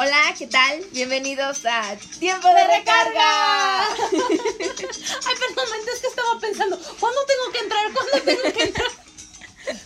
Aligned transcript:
Hola, 0.00 0.32
¿qué 0.38 0.46
tal? 0.46 0.80
Bienvenidos 0.92 1.66
a 1.66 1.96
Tiempo 2.20 2.46
de 2.46 2.68
Recarga. 2.68 3.80
Ay, 3.82 5.34
perdón, 5.40 5.66
es 5.92 6.00
que 6.00 6.06
estaba 6.06 6.38
pensando, 6.40 6.78
¿cuándo 7.00 7.18
tengo 7.26 7.52
que 7.52 7.58
entrar? 7.58 7.92
¿Cuándo 7.92 8.24
tengo 8.24 8.56
que 8.56 8.62
entrar? 8.62 8.86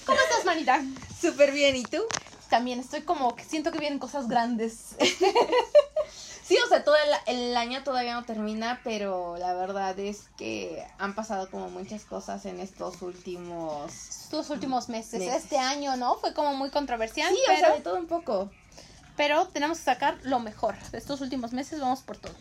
¿Cómo 0.04 0.18
estás, 0.20 0.44
manita? 0.44 0.82
Súper 1.18 1.52
bien, 1.52 1.76
¿y 1.76 1.84
tú? 1.84 2.02
También 2.50 2.80
estoy 2.80 3.00
como 3.04 3.34
que 3.34 3.44
siento 3.44 3.72
que 3.72 3.78
vienen 3.78 3.98
cosas 3.98 4.28
grandes. 4.28 4.96
Sí, 6.44 6.58
o 6.62 6.68
sea, 6.68 6.82
todo 6.82 6.96
el, 6.96 7.38
el 7.38 7.56
año 7.56 7.82
todavía 7.84 8.14
no 8.14 8.24
termina, 8.24 8.80
pero 8.82 9.36
la 9.38 9.54
verdad 9.54 9.98
es 9.98 10.24
que 10.36 10.84
han 10.98 11.14
pasado 11.14 11.48
como 11.48 11.70
muchas 11.70 12.04
cosas 12.04 12.44
en 12.44 12.58
estos 12.58 13.00
últimos... 13.00 13.90
Estos 13.92 14.50
últimos 14.50 14.88
meses. 14.88 15.20
Meses. 15.20 15.44
Este 15.44 15.56
año, 15.56 15.96
¿no? 15.96 16.16
Fue 16.16 16.34
como 16.34 16.52
muy 16.54 16.68
controversial. 16.68 17.32
Sí, 17.32 17.38
o 17.38 17.46
pero, 17.46 17.60
sea, 17.60 17.76
de 17.76 17.80
todo 17.80 17.96
un 17.96 18.08
poco. 18.08 18.50
Pero 19.16 19.46
tenemos 19.48 19.78
que 19.78 19.84
sacar 19.84 20.18
lo 20.22 20.40
mejor. 20.40 20.74
De 20.90 20.98
estos 20.98 21.20
últimos 21.20 21.52
meses 21.52 21.80
vamos 21.80 22.00
por 22.02 22.16
todo. 22.16 22.34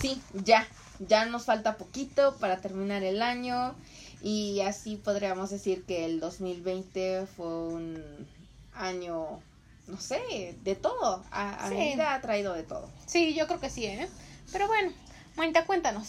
Sí, 0.00 0.20
ya. 0.44 0.66
Ya 0.98 1.24
nos 1.26 1.44
falta 1.44 1.76
poquito 1.76 2.36
para 2.36 2.60
terminar 2.60 3.02
el 3.02 3.22
año 3.22 3.74
y 4.22 4.60
así 4.60 4.96
podríamos 4.96 5.50
decir 5.50 5.84
que 5.84 6.04
el 6.04 6.20
2020 6.20 7.26
fue 7.36 7.46
un 7.46 8.28
año, 8.74 9.40
no 9.88 10.00
sé, 10.00 10.56
de 10.62 10.74
todo. 10.76 11.24
A, 11.32 11.64
a 11.66 11.68
Sí. 11.68 11.74
mi 11.74 11.92
vida 11.94 12.14
ha 12.14 12.20
traído 12.20 12.52
de 12.54 12.62
todo. 12.62 12.88
Sí, 13.06 13.34
yo 13.34 13.46
creo 13.48 13.58
que 13.60 13.70
sí, 13.70 13.84
¿eh? 13.86 14.08
Pero 14.52 14.68
bueno, 14.68 14.92
manita, 15.36 15.64
cuéntanos. 15.64 16.08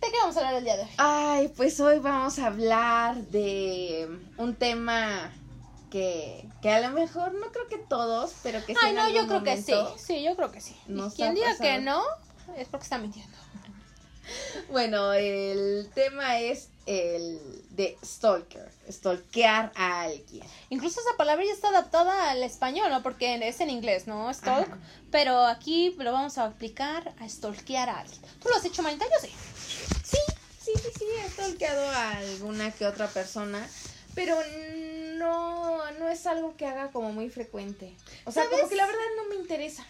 ¿De 0.00 0.08
qué 0.12 0.16
vamos 0.20 0.36
a 0.36 0.40
hablar 0.40 0.54
el 0.56 0.64
día 0.64 0.76
de 0.76 0.82
hoy? 0.84 0.90
Ay, 0.98 1.48
pues 1.48 1.78
hoy 1.80 1.98
vamos 1.98 2.38
a 2.38 2.46
hablar 2.46 3.16
de 3.16 4.08
un 4.38 4.54
tema 4.54 5.32
que, 5.96 6.46
que 6.60 6.68
a 6.68 6.80
lo 6.80 6.90
mejor 6.90 7.32
no 7.32 7.50
creo 7.52 7.68
que 7.68 7.78
todos, 7.78 8.34
pero 8.42 8.62
que 8.66 8.74
sí 8.74 8.80
Ay, 8.82 8.90
en 8.90 8.96
no, 8.96 9.08
yo 9.08 9.26
creo 9.26 9.42
que 9.42 9.56
sí. 9.62 9.72
Sí, 9.96 10.22
yo 10.22 10.36
creo 10.36 10.52
que 10.52 10.60
sí. 10.60 10.76
Y 10.86 11.10
quien 11.16 11.34
diga 11.34 11.56
que 11.56 11.78
no, 11.78 12.02
es 12.58 12.68
porque 12.68 12.84
está 12.84 12.98
mintiendo. 12.98 13.34
Bueno, 14.70 15.12
el 15.12 15.88
tema 15.94 16.40
es 16.40 16.68
el 16.86 17.38
de 17.70 17.96
stalker, 18.04 18.68
stalkear 18.90 19.70
a 19.76 20.02
alguien. 20.02 20.44
Incluso 20.68 21.00
esa 21.00 21.16
palabra 21.16 21.44
ya 21.44 21.52
está 21.52 21.68
adaptada 21.68 22.32
al 22.32 22.42
español, 22.42 22.90
¿no? 22.90 23.04
Porque 23.04 23.36
es 23.46 23.60
en 23.60 23.70
inglés, 23.70 24.08
¿no? 24.08 24.28
Stalk. 24.34 24.66
Ajá. 24.66 24.78
Pero 25.12 25.46
aquí 25.46 25.94
lo 25.96 26.10
vamos 26.10 26.38
a 26.38 26.46
aplicar 26.46 27.14
a 27.20 27.28
stalkear 27.28 27.88
a 27.88 28.00
alguien. 28.00 28.20
¿Tú 28.42 28.48
lo 28.48 28.56
has 28.56 28.64
hecho, 28.64 28.82
manita? 28.82 29.04
Yo 29.04 29.28
sí. 29.28 29.32
Sí, 30.02 30.18
sí, 30.60 30.72
sí, 30.74 30.90
sí, 30.98 31.04
he 31.24 31.30
stalkeado 31.30 31.88
a 31.88 32.16
alguna 32.16 32.72
que 32.72 32.84
otra 32.84 33.06
persona, 33.06 33.64
pero 34.16 34.36
no, 35.18 35.90
no 35.92 36.08
es 36.08 36.26
algo 36.26 36.56
que 36.56 36.66
haga 36.66 36.90
como 36.90 37.12
muy 37.12 37.30
frecuente. 37.30 37.94
O 38.24 38.32
sea, 38.32 38.48
como 38.48 38.68
que 38.68 38.76
la 38.76 38.86
verdad 38.86 39.00
no 39.16 39.28
me 39.28 39.36
interesa. 39.36 39.86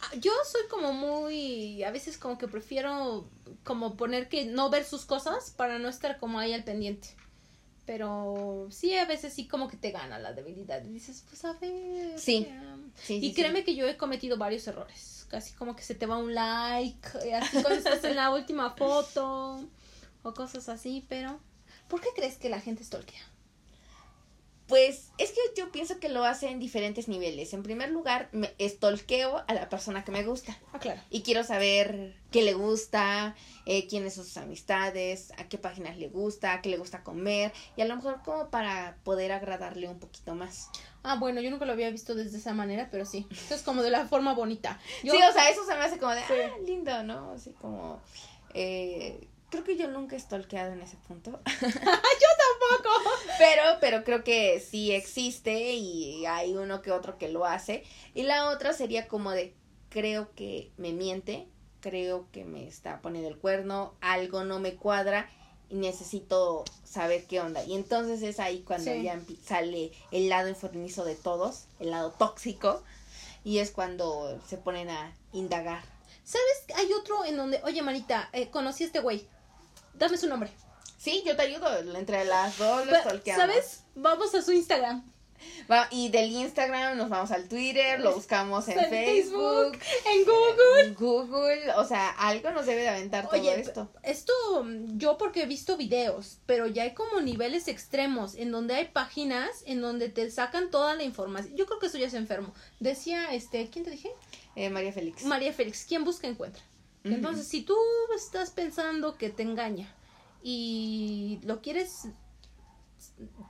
Ah, 0.00 0.10
Yo 0.20 0.32
soy 0.50 0.62
como 0.68 0.92
muy, 0.92 1.82
a 1.82 1.90
veces 1.90 2.18
como 2.18 2.38
que 2.38 2.48
prefiero 2.48 3.28
como 3.64 3.96
poner 3.96 4.28
que 4.28 4.44
no 4.44 4.68
ver 4.70 4.84
sus 4.84 5.04
cosas 5.04 5.50
para 5.50 5.78
no 5.78 5.88
estar 5.88 6.18
como 6.18 6.38
ahí 6.38 6.52
al 6.52 6.64
pendiente. 6.64 7.08
Pero 7.86 8.66
sí, 8.70 8.94
a 8.96 9.04
veces 9.04 9.32
sí 9.32 9.46
como 9.46 9.68
que 9.68 9.76
te 9.76 9.92
gana 9.92 10.18
la 10.18 10.32
debilidad. 10.32 10.84
Y 10.84 10.88
dices, 10.88 11.24
pues 11.28 11.44
a 11.44 11.52
ver. 11.54 12.18
Sí. 12.18 12.48
Sí, 13.02 13.14
y 13.14 13.20
sí, 13.20 13.28
sí. 13.28 13.34
créeme 13.34 13.62
que 13.62 13.76
yo 13.76 13.86
he 13.86 13.96
cometido 13.96 14.36
varios 14.38 14.66
errores. 14.66 15.26
Casi 15.28 15.54
como 15.54 15.76
que 15.76 15.82
se 15.82 15.94
te 15.94 16.06
va 16.06 16.16
un 16.18 16.34
like, 16.34 17.08
eh, 17.24 17.34
así 17.34 17.60
cuando 17.62 17.78
estás 17.78 18.02
en 18.04 18.16
la 18.16 18.30
última 18.30 18.70
foto 18.70 19.60
o 20.22 20.34
cosas 20.34 20.68
así, 20.68 21.04
pero 21.08 21.38
¿por 21.88 22.00
qué 22.00 22.08
crees 22.14 22.36
que 22.36 22.48
la 22.48 22.60
gente 22.60 22.82
stalkea? 22.84 23.20
Pues 24.68 25.12
es 25.18 25.30
que 25.30 25.38
yo 25.56 25.70
pienso 25.70 26.00
que 26.00 26.08
lo 26.08 26.24
hace 26.24 26.48
en 26.48 26.58
diferentes 26.58 27.06
niveles. 27.06 27.52
En 27.52 27.62
primer 27.62 27.90
lugar, 27.90 28.28
me 28.32 28.52
stalkeo 28.60 29.44
a 29.46 29.54
la 29.54 29.68
persona 29.68 30.04
que 30.04 30.10
me 30.10 30.24
gusta. 30.24 30.58
Ah, 30.72 30.80
claro. 30.80 31.00
Y 31.08 31.22
quiero 31.22 31.44
saber 31.44 32.16
qué 32.32 32.42
le 32.42 32.54
gusta, 32.54 33.36
eh, 33.64 33.86
quiénes 33.86 34.14
son 34.14 34.24
sus 34.24 34.36
amistades, 34.38 35.32
a 35.38 35.48
qué 35.48 35.56
páginas 35.56 35.96
le 35.98 36.08
gusta, 36.08 36.60
qué 36.62 36.68
le 36.68 36.78
gusta 36.78 37.04
comer. 37.04 37.52
Y 37.76 37.82
a 37.82 37.84
lo 37.84 37.94
mejor 37.94 38.22
como 38.24 38.50
para 38.50 38.96
poder 39.04 39.30
agradarle 39.30 39.88
un 39.88 40.00
poquito 40.00 40.34
más. 40.34 40.68
Ah, 41.04 41.14
bueno, 41.14 41.40
yo 41.40 41.50
nunca 41.52 41.64
lo 41.64 41.72
había 41.72 41.90
visto 41.90 42.16
desde 42.16 42.38
esa 42.38 42.52
manera, 42.52 42.88
pero 42.90 43.04
sí. 43.04 43.28
Esto 43.30 43.54
es 43.54 43.62
como 43.62 43.82
de 43.84 43.90
la 43.90 44.06
forma 44.08 44.34
bonita. 44.34 44.80
Yo, 45.04 45.12
Sí, 45.12 45.18
o 45.22 45.32
sea, 45.32 45.48
eso 45.48 45.64
se 45.64 45.74
me 45.76 45.84
hace 45.84 45.98
como 45.98 46.12
de, 46.12 46.22
Sí. 46.22 46.34
ah, 46.44 46.58
lindo, 46.64 47.02
¿no? 47.04 47.30
Así 47.30 47.52
como... 47.52 48.00
Eh, 48.52 49.28
creo 49.50 49.62
que 49.62 49.76
yo 49.76 49.86
nunca 49.88 50.16
he 50.16 50.20
stalkeado 50.20 50.72
en 50.72 50.82
ese 50.82 50.96
punto. 51.06 51.40
tampoco. 52.82 53.10
Pero, 53.38 53.62
pero 53.80 54.04
creo 54.04 54.24
que 54.24 54.60
sí 54.60 54.92
existe 54.92 55.72
y 55.74 56.26
hay 56.26 56.54
uno 56.56 56.82
que 56.82 56.92
otro 56.92 57.18
que 57.18 57.28
lo 57.28 57.44
hace. 57.44 57.84
Y 58.14 58.22
la 58.22 58.48
otra 58.50 58.72
sería 58.72 59.08
como 59.08 59.30
de, 59.32 59.54
creo 59.90 60.32
que 60.34 60.70
me 60.76 60.92
miente, 60.92 61.46
creo 61.80 62.26
que 62.32 62.44
me 62.44 62.66
está 62.66 63.00
poniendo 63.00 63.28
el 63.30 63.36
cuerno, 63.38 63.94
algo 64.00 64.44
no 64.44 64.58
me 64.58 64.74
cuadra 64.74 65.28
y 65.68 65.74
necesito 65.76 66.64
saber 66.84 67.26
qué 67.26 67.40
onda. 67.40 67.64
Y 67.64 67.74
entonces 67.74 68.22
es 68.22 68.40
ahí 68.40 68.60
cuando 68.60 68.92
Sí. 68.92 69.02
ya 69.02 69.20
sale 69.44 69.92
el 70.12 70.28
lado 70.28 70.48
enfermizo 70.48 71.04
de 71.04 71.14
todos, 71.16 71.64
el 71.80 71.90
lado 71.90 72.12
tóxico, 72.12 72.82
y 73.44 73.58
es 73.58 73.70
cuando 73.70 74.40
se 74.48 74.56
ponen 74.56 74.88
a 74.90 75.14
indagar. 75.32 75.82
¿Sabes? 76.24 76.64
Hay 76.76 76.92
otro 76.92 77.24
en 77.24 77.36
donde, 77.36 77.60
oye, 77.64 77.82
manita, 77.82 78.28
eh, 78.32 78.48
conocí 78.50 78.82
a 78.82 78.86
este 78.88 79.00
güey. 79.00 79.28
Dame 79.94 80.18
su 80.18 80.26
nombre. 80.28 80.50
Sí, 81.06 81.22
yo 81.24 81.36
te 81.36 81.42
ayudo, 81.42 81.68
entre 81.96 82.24
las 82.24 82.58
dos 82.58 82.84
lo 82.84 82.90
Pero, 82.90 83.02
stalkeamos. 83.04 83.40
¿Sabes? 83.46 83.84
Vamos 83.94 84.34
a 84.34 84.42
su 84.42 84.50
Instagram. 84.50 85.04
Va- 85.70 85.86
y 85.92 86.08
del 86.08 86.32
Instagram 86.32 86.96
nos 86.96 87.08
vamos 87.10 87.30
al 87.30 87.46
Twitter, 87.46 88.00
lo 88.00 88.12
buscamos 88.12 88.66
en 88.66 88.76
En 88.80 88.90
Facebook, 88.90 89.78
en 90.04 90.24
Google. 90.24 90.80
en 90.82 90.94
Google, 90.94 91.72
o 91.76 91.84
sea, 91.84 92.08
algo 92.08 92.50
nos 92.50 92.66
debe 92.66 92.80
de 92.82 92.88
aventar 92.88 93.28
todo 93.28 93.38
Oye, 93.40 93.60
esto. 93.60 93.88
esto 94.02 94.32
mm, 94.64 94.98
yo 94.98 95.16
porque 95.16 95.42
he 95.42 95.46
visto 95.46 95.76
videos, 95.76 96.38
pero 96.44 96.66
ya 96.66 96.82
hay 96.82 96.94
como 96.94 97.20
niveles 97.20 97.68
extremos 97.68 98.34
en 98.34 98.50
donde 98.50 98.74
hay 98.74 98.86
páginas 98.86 99.62
en 99.66 99.80
donde 99.82 100.08
te 100.08 100.28
sacan 100.32 100.72
toda 100.72 100.96
la 100.96 101.04
información. 101.04 101.54
Yo 101.54 101.66
creo 101.66 101.78
que 101.78 101.86
eso 101.86 101.98
ya 101.98 102.08
es 102.08 102.14
enfermo. 102.14 102.52
Decía, 102.80 103.32
este, 103.32 103.70
¿quién 103.70 103.84
te 103.84 103.92
dije? 103.92 104.10
Eh, 104.56 104.70
María 104.70 104.92
Félix. 104.92 105.22
María 105.24 105.52
Félix, 105.52 105.84
quien 105.84 106.02
busca 106.02 106.26
encuentra. 106.26 106.64
Entonces, 107.04 107.46
si 107.46 107.62
tú 107.62 107.76
estás 108.16 108.50
pensando 108.50 109.16
que 109.16 109.30
te 109.30 109.44
engaña 109.44 109.94
y 110.48 111.40
lo 111.42 111.60
quieres, 111.60 112.06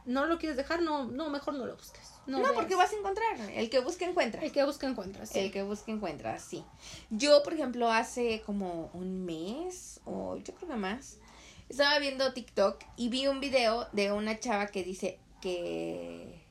no 0.07 0.25
lo 0.25 0.39
quieres 0.39 0.57
dejar, 0.57 0.81
no, 0.81 1.05
no, 1.05 1.29
mejor 1.29 1.53
no 1.53 1.67
lo 1.67 1.77
busques. 1.77 2.11
No, 2.27 2.39
no, 2.39 2.55
porque 2.55 2.75
vas 2.75 2.91
a 2.91 2.97
encontrar, 2.97 3.39
el 3.51 3.69
que 3.69 3.81
busca 3.81 4.07
encuentra. 4.07 4.41
El 4.41 4.51
que 4.51 4.65
busca 4.65 4.87
encuentra, 4.89 5.27
sí. 5.27 5.41
El 5.41 5.53
que 5.53 5.63
busca 5.63 5.93
encuentra, 5.93 6.39
sí. 6.39 6.65
Yo, 7.11 7.43
por 7.43 7.53
ejemplo, 7.53 7.93
hace 7.93 8.41
como 8.47 8.89
un 8.95 9.27
mes, 9.27 10.01
o 10.07 10.39
yo 10.39 10.55
creo 10.55 10.71
que 10.71 10.77
más, 10.77 11.19
estaba 11.69 11.99
viendo 11.99 12.33
TikTok 12.33 12.83
y 12.97 13.11
vi 13.11 13.27
un 13.27 13.41
video 13.41 13.87
de 13.93 14.11
una 14.13 14.41
chava 14.41 14.69
que 14.69 14.83
dice 14.83 15.21
que, 15.43 16.47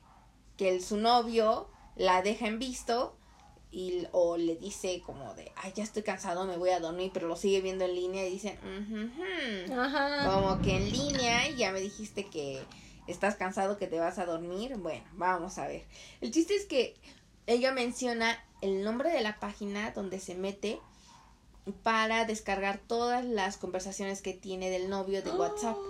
que 0.57 0.69
el, 0.69 0.83
su 0.83 0.97
novio 0.97 1.71
la 1.95 2.21
deja 2.21 2.45
en 2.45 2.59
visto 2.59 3.17
y, 3.75 4.07
o 4.13 4.37
le 4.37 4.55
dice 4.55 5.01
como 5.05 5.33
de, 5.33 5.51
ay, 5.57 5.73
ya 5.75 5.83
estoy 5.83 6.01
cansado, 6.01 6.45
me 6.45 6.55
voy 6.55 6.69
a 6.69 6.79
dormir, 6.79 7.11
pero 7.13 7.27
lo 7.27 7.35
sigue 7.35 7.59
viendo 7.59 7.83
en 7.83 7.93
línea 7.93 8.25
y 8.25 8.31
dice, 8.31 8.57
como 10.25 10.61
que 10.61 10.77
en 10.77 10.89
línea 10.89 11.49
y 11.49 11.57
ya 11.57 11.73
me 11.73 11.81
dijiste 11.81 12.25
que 12.27 12.63
estás 13.05 13.35
cansado, 13.35 13.77
que 13.77 13.87
te 13.87 13.99
vas 13.99 14.17
a 14.17 14.25
dormir. 14.25 14.77
Bueno, 14.77 15.03
vamos 15.15 15.57
a 15.57 15.67
ver. 15.67 15.83
El 16.21 16.31
chiste 16.31 16.55
es 16.55 16.65
que 16.65 16.95
ella 17.47 17.73
menciona 17.73 18.41
el 18.61 18.81
nombre 18.81 19.09
de 19.09 19.19
la 19.19 19.41
página 19.41 19.91
donde 19.91 20.21
se 20.21 20.35
mete 20.35 20.79
para 21.83 22.23
descargar 22.23 22.77
todas 22.77 23.25
las 23.25 23.57
conversaciones 23.57 24.21
que 24.21 24.33
tiene 24.33 24.69
del 24.69 24.89
novio 24.89 25.21
de 25.21 25.31
WhatsApp. 25.31 25.75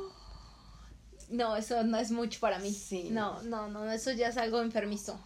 No, 1.28 1.56
eso 1.56 1.84
no 1.84 1.98
es 1.98 2.12
mucho 2.12 2.40
para 2.40 2.60
mí. 2.60 2.72
Sí. 2.72 3.10
No, 3.10 3.42
no, 3.42 3.68
no, 3.68 3.92
eso 3.92 4.12
ya 4.12 4.28
es 4.28 4.38
algo 4.38 4.62
enfermizo. 4.62 5.20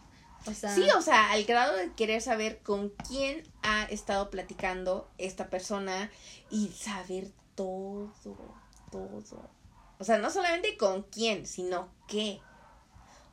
O 0.45 0.53
sea, 0.53 0.73
Sí, 0.73 0.87
o 0.95 1.01
sea, 1.01 1.31
al 1.31 1.43
grado 1.45 1.75
de 1.75 1.91
querer 1.93 2.21
saber 2.21 2.59
con 2.59 2.89
quién 2.89 3.43
ha 3.61 3.83
estado 3.83 4.29
platicando 4.29 5.09
esta 5.17 5.49
persona 5.49 6.09
y 6.49 6.69
saber 6.69 7.31
todo, 7.55 8.11
todo. 8.91 9.49
O 9.97 10.03
sea, 10.03 10.17
no 10.17 10.29
solamente 10.29 10.77
con 10.77 11.03
quién, 11.03 11.45
sino 11.45 11.89
qué. 12.07 12.39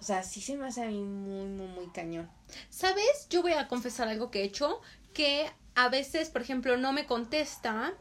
O 0.01 0.03
sea, 0.03 0.23
sí 0.23 0.41
se 0.41 0.57
me 0.57 0.67
hace 0.67 0.83
a 0.83 0.87
mí 0.87 1.01
muy, 1.01 1.47
muy, 1.47 1.69
muy 1.69 1.87
cañón. 1.89 2.29
¿sabes? 2.71 3.27
Yo 3.31 3.43
voy 3.43 3.53
a 3.53 3.69
confesar 3.69 4.09
algo 4.09 4.31
que 4.31 4.41
he 4.41 4.45
hecho, 4.45 4.81
que 5.13 5.51
a 5.75 5.89
veces, 5.89 6.31
por 6.31 6.43
ejemplo, 6.43 6.77
no 6.77 6.93
me 6.93 7.07
contesta, 7.07 7.95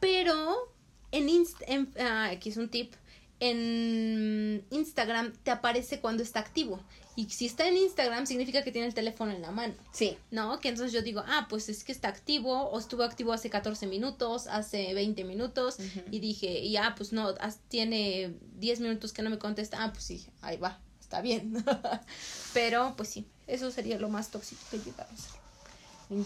pero 0.00 0.72
en, 1.12 1.28
Inst 1.28 1.58
en 1.66 1.92
ah, 2.00 2.30
aquí 2.30 2.50
es 2.50 2.56
un 2.56 2.68
tip, 2.68 2.94
en 3.40 4.64
Instagram 4.70 5.32
te 5.42 5.50
aparece 5.50 6.00
cuando 6.00 6.22
está 6.22 6.40
activo. 6.40 6.80
Y 7.20 7.28
si 7.28 7.44
está 7.44 7.68
en 7.68 7.76
Instagram 7.76 8.26
significa 8.26 8.62
que 8.64 8.72
tiene 8.72 8.86
el 8.86 8.94
teléfono 8.94 9.30
en 9.30 9.42
la 9.42 9.50
mano. 9.50 9.74
Sí. 9.92 10.16
¿no? 10.30 10.58
Que 10.58 10.68
entonces 10.70 10.90
yo 10.92 11.02
digo, 11.02 11.22
ah, 11.26 11.46
pues 11.50 11.68
es 11.68 11.84
que 11.84 11.92
está 11.92 12.08
activo, 12.08 12.70
o 12.70 12.78
estuvo 12.78 13.02
activo 13.02 13.34
hace 13.34 13.50
14 13.50 13.86
minutos, 13.86 14.46
hace 14.46 14.94
20 14.94 15.24
minutos, 15.24 15.76
y 16.10 16.20
dije, 16.20 16.60
y 16.60 16.78
ah, 16.78 16.94
pues 16.96 17.12
no, 17.12 17.34
has- 17.40 17.58
tiene 17.68 18.34
10 18.56 18.80
minutos 18.80 19.12
que 19.12 19.20
no 19.20 19.28
me 19.28 19.38
contesta, 19.38 19.84
ah, 19.84 19.92
pues 19.92 20.04
sí, 20.04 20.26
ahí 20.40 20.56
va, 20.56 20.80
está 20.98 21.20
bien. 21.20 21.62
Pero, 22.54 22.94
pues 22.96 23.10
sí, 23.10 23.26
eso 23.46 23.70
sería 23.70 23.98
lo 23.98 24.08
más 24.08 24.30
tóxico 24.30 24.62
que 24.70 24.76
hacer. 24.78 25.40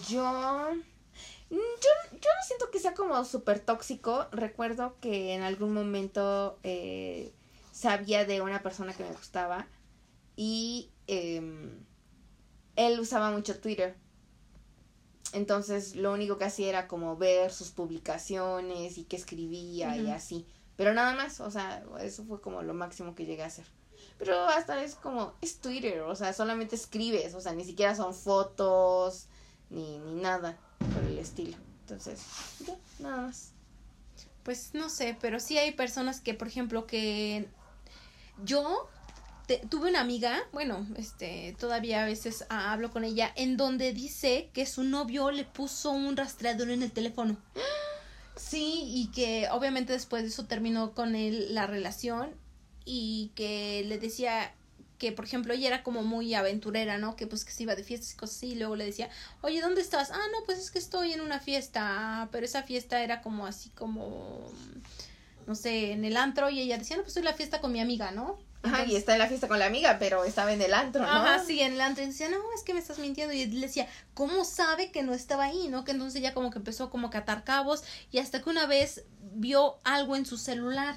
Yo. 0.08 0.70
Yo, 1.50 1.58
yo 2.12 2.30
no 2.36 2.46
siento 2.46 2.70
que 2.72 2.78
sea 2.78 2.94
como 2.94 3.24
súper 3.24 3.58
tóxico. 3.60 4.26
Recuerdo 4.32 4.96
que 5.00 5.34
en 5.34 5.42
algún 5.42 5.74
momento 5.74 6.58
eh, 6.62 7.32
sabía 7.72 8.24
de 8.24 8.40
una 8.40 8.62
persona 8.62 8.92
que 8.92 9.02
me 9.04 9.10
gustaba 9.12 9.66
y 10.36 10.90
em, 11.06 11.84
él 12.76 13.00
usaba 13.00 13.30
mucho 13.30 13.58
Twitter. 13.60 13.96
Entonces 15.32 15.96
lo 15.96 16.12
único 16.12 16.38
que 16.38 16.44
hacía 16.44 16.68
era 16.68 16.88
como 16.88 17.16
ver 17.16 17.52
sus 17.52 17.70
publicaciones 17.70 18.98
y 18.98 19.04
qué 19.04 19.16
escribía 19.16 19.96
y 19.96 20.10
así. 20.10 20.46
Pero 20.76 20.94
nada 20.94 21.14
más, 21.14 21.40
o 21.40 21.50
sea, 21.50 21.84
eso 22.00 22.24
fue 22.24 22.40
como 22.40 22.62
lo 22.62 22.74
máximo 22.74 23.14
que 23.14 23.26
llegué 23.26 23.42
a 23.42 23.46
hacer. 23.46 23.66
Pero 24.18 24.46
hasta 24.46 24.82
es 24.82 24.94
como, 24.94 25.34
es 25.40 25.58
Twitter, 25.58 26.00
o 26.02 26.14
sea, 26.14 26.32
solamente 26.32 26.76
escribes, 26.76 27.34
o 27.34 27.40
sea, 27.40 27.52
ni 27.52 27.64
siquiera 27.64 27.94
son 27.94 28.14
fotos, 28.14 29.26
ni, 29.70 29.98
ni 29.98 30.14
nada 30.14 30.56
por 30.78 31.02
el 31.04 31.18
estilo. 31.18 31.56
Entonces, 31.80 32.20
ya, 32.66 32.76
nada 33.00 33.22
más. 33.22 33.52
Pues 34.44 34.74
no 34.74 34.88
sé, 34.88 35.16
pero 35.20 35.40
sí 35.40 35.58
hay 35.58 35.72
personas 35.72 36.20
que, 36.20 36.34
por 36.34 36.48
ejemplo, 36.48 36.86
que 36.86 37.48
yo 38.44 38.88
tuve 39.68 39.90
una 39.90 40.00
amiga, 40.00 40.42
bueno, 40.52 40.86
este, 40.96 41.54
todavía 41.58 42.02
a 42.02 42.06
veces 42.06 42.46
hablo 42.48 42.90
con 42.90 43.04
ella, 43.04 43.32
en 43.36 43.56
donde 43.56 43.92
dice 43.92 44.50
que 44.52 44.66
su 44.66 44.84
novio 44.84 45.30
le 45.30 45.44
puso 45.44 45.90
un 45.90 46.16
rastreador 46.16 46.70
en 46.70 46.82
el 46.82 46.92
teléfono. 46.92 47.36
Sí, 48.36 48.82
y 48.86 49.10
que 49.12 49.48
obviamente 49.50 49.92
después 49.92 50.22
de 50.22 50.28
eso 50.28 50.46
terminó 50.46 50.92
con 50.92 51.14
él 51.14 51.54
la 51.54 51.66
relación 51.66 52.30
y 52.84 53.30
que 53.34 53.84
le 53.86 53.98
decía 53.98 54.52
que 54.98 55.12
por 55.12 55.24
ejemplo 55.24 55.52
ella 55.52 55.68
era 55.68 55.82
como 55.82 56.02
muy 56.02 56.34
aventurera, 56.34 56.98
¿no? 56.98 57.16
Que 57.16 57.26
pues 57.26 57.44
que 57.44 57.52
se 57.52 57.64
iba 57.64 57.74
de 57.74 57.84
fiestas 57.84 58.12
y 58.12 58.16
cosas 58.16 58.36
así 58.36 58.46
y 58.52 58.54
luego 58.54 58.76
le 58.76 58.86
decía, 58.86 59.08
oye, 59.42 59.60
¿dónde 59.60 59.80
estás? 59.80 60.10
Ah, 60.10 60.26
no, 60.32 60.44
pues 60.46 60.58
es 60.58 60.70
que 60.70 60.78
estoy 60.78 61.12
en 61.12 61.20
una 61.20 61.40
fiesta, 61.40 62.28
pero 62.32 62.44
esa 62.44 62.62
fiesta 62.62 63.02
era 63.02 63.20
como 63.20 63.46
así 63.46 63.70
como, 63.70 64.50
no 65.46 65.54
sé, 65.54 65.92
en 65.92 66.04
el 66.04 66.16
antro 66.16 66.50
y 66.50 66.60
ella 66.60 66.78
decía, 66.78 66.96
no, 66.96 67.02
pues 67.02 67.10
estoy 67.10 67.20
en 67.22 67.30
la 67.30 67.34
fiesta 67.34 67.60
con 67.60 67.72
mi 67.72 67.80
amiga, 67.80 68.10
¿no? 68.10 68.38
Ajá, 68.64 68.86
y 68.86 68.96
está 68.96 69.12
en 69.12 69.18
la 69.18 69.26
fiesta 69.26 69.46
con 69.46 69.58
la 69.58 69.66
amiga, 69.66 69.98
pero 69.98 70.24
estaba 70.24 70.52
en 70.52 70.62
el 70.62 70.72
antro, 70.72 71.02
¿no? 71.02 71.08
Ajá, 71.08 71.44
sí, 71.44 71.60
en 71.60 71.74
el 71.74 71.80
antro. 71.80 72.02
Y 72.02 72.06
decía, 72.06 72.28
no, 72.28 72.38
es 72.54 72.62
que 72.62 72.72
me 72.72 72.80
estás 72.80 72.98
mintiendo. 72.98 73.34
Y 73.34 73.42
él 73.42 73.60
le 73.60 73.66
decía, 73.66 73.86
¿cómo 74.14 74.44
sabe 74.44 74.90
que 74.90 75.02
no 75.02 75.12
estaba 75.12 75.44
ahí, 75.44 75.68
no? 75.68 75.84
Que 75.84 75.92
entonces 75.92 76.22
ya 76.22 76.32
como 76.32 76.50
que 76.50 76.58
empezó 76.58 76.88
como 76.90 77.10
a 77.12 77.18
atar 77.18 77.44
cabos. 77.44 77.84
Y 78.10 78.18
hasta 78.18 78.42
que 78.42 78.48
una 78.48 78.66
vez 78.66 79.04
vio 79.20 79.78
algo 79.84 80.16
en 80.16 80.24
su 80.24 80.38
celular. 80.38 80.94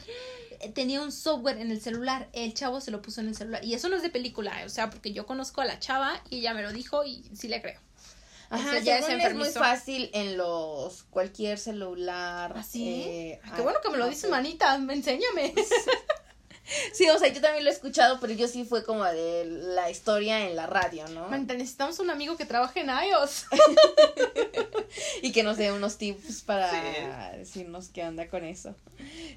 Tenía 0.74 1.02
un 1.02 1.12
software 1.12 1.58
en 1.58 1.70
el 1.72 1.82
celular. 1.82 2.30
El 2.34 2.54
chavo 2.54 2.82
se 2.82 2.90
lo 2.90 3.02
puso 3.02 3.22
en 3.22 3.28
el 3.28 3.36
celular. 3.36 3.64
Y 3.64 3.74
eso 3.74 3.90
no 3.90 3.96
es 3.96 4.02
de 4.02 4.10
película, 4.10 4.54
o 4.66 4.70
sea, 4.70 4.90
porque 4.90 5.12
yo 5.12 5.26
conozco 5.26 5.62
a 5.62 5.66
la 5.66 5.80
chava 5.80 6.22
y 6.30 6.40
ella 6.40 6.54
me 6.54 6.64
lo 6.64 6.72
dijo 6.72 7.04
y 7.04 7.30
sí 7.36 7.48
le 7.48 7.62
creo. 7.62 7.80
Ajá, 8.50 8.80
ya 8.80 9.00
es, 9.00 9.36
muy 9.36 9.50
fácil 9.50 10.10
en 10.14 10.38
los 10.38 11.04
cualquier 11.04 11.60
celular. 11.60 12.54
Así. 12.56 13.04
¿Ah, 13.04 13.08
eh, 13.08 13.42
qué 13.56 13.62
bueno 13.62 13.80
que 13.84 13.90
me 13.90 13.98
lo 13.98 14.08
dice 14.08 14.30
manita, 14.30 14.76
enséñame. 14.76 15.54
Sí, 16.94 17.08
o 17.10 17.18
sea, 17.18 17.30
yo 17.30 17.42
también 17.42 17.64
lo 17.64 17.70
he 17.70 17.74
escuchado, 17.74 18.20
pero 18.20 18.34
yo 18.34 18.48
sí 18.48 18.66
fue 18.66 18.84
como 18.84 19.04
de 19.04 19.46
la 19.46 19.90
historia 19.90 20.48
en 20.48 20.56
la 20.56 20.68
radio, 20.68 21.08
¿no? 21.10 21.30
necesitamos 21.30 22.00
un 22.00 22.10
amigo 22.10 22.38
que 22.38 22.46
trabaje 22.46 22.82
en 22.82 22.90
iOS. 22.90 23.46
y 25.22 25.32
que 25.32 25.44
nos 25.44 25.58
dé 25.58 25.72
unos 25.72 25.98
tips 25.98 26.42
para 26.42 27.32
decirnos 27.38 27.90
qué 27.90 28.04
anda 28.04 28.28
con 28.28 28.44
eso. 28.44 28.76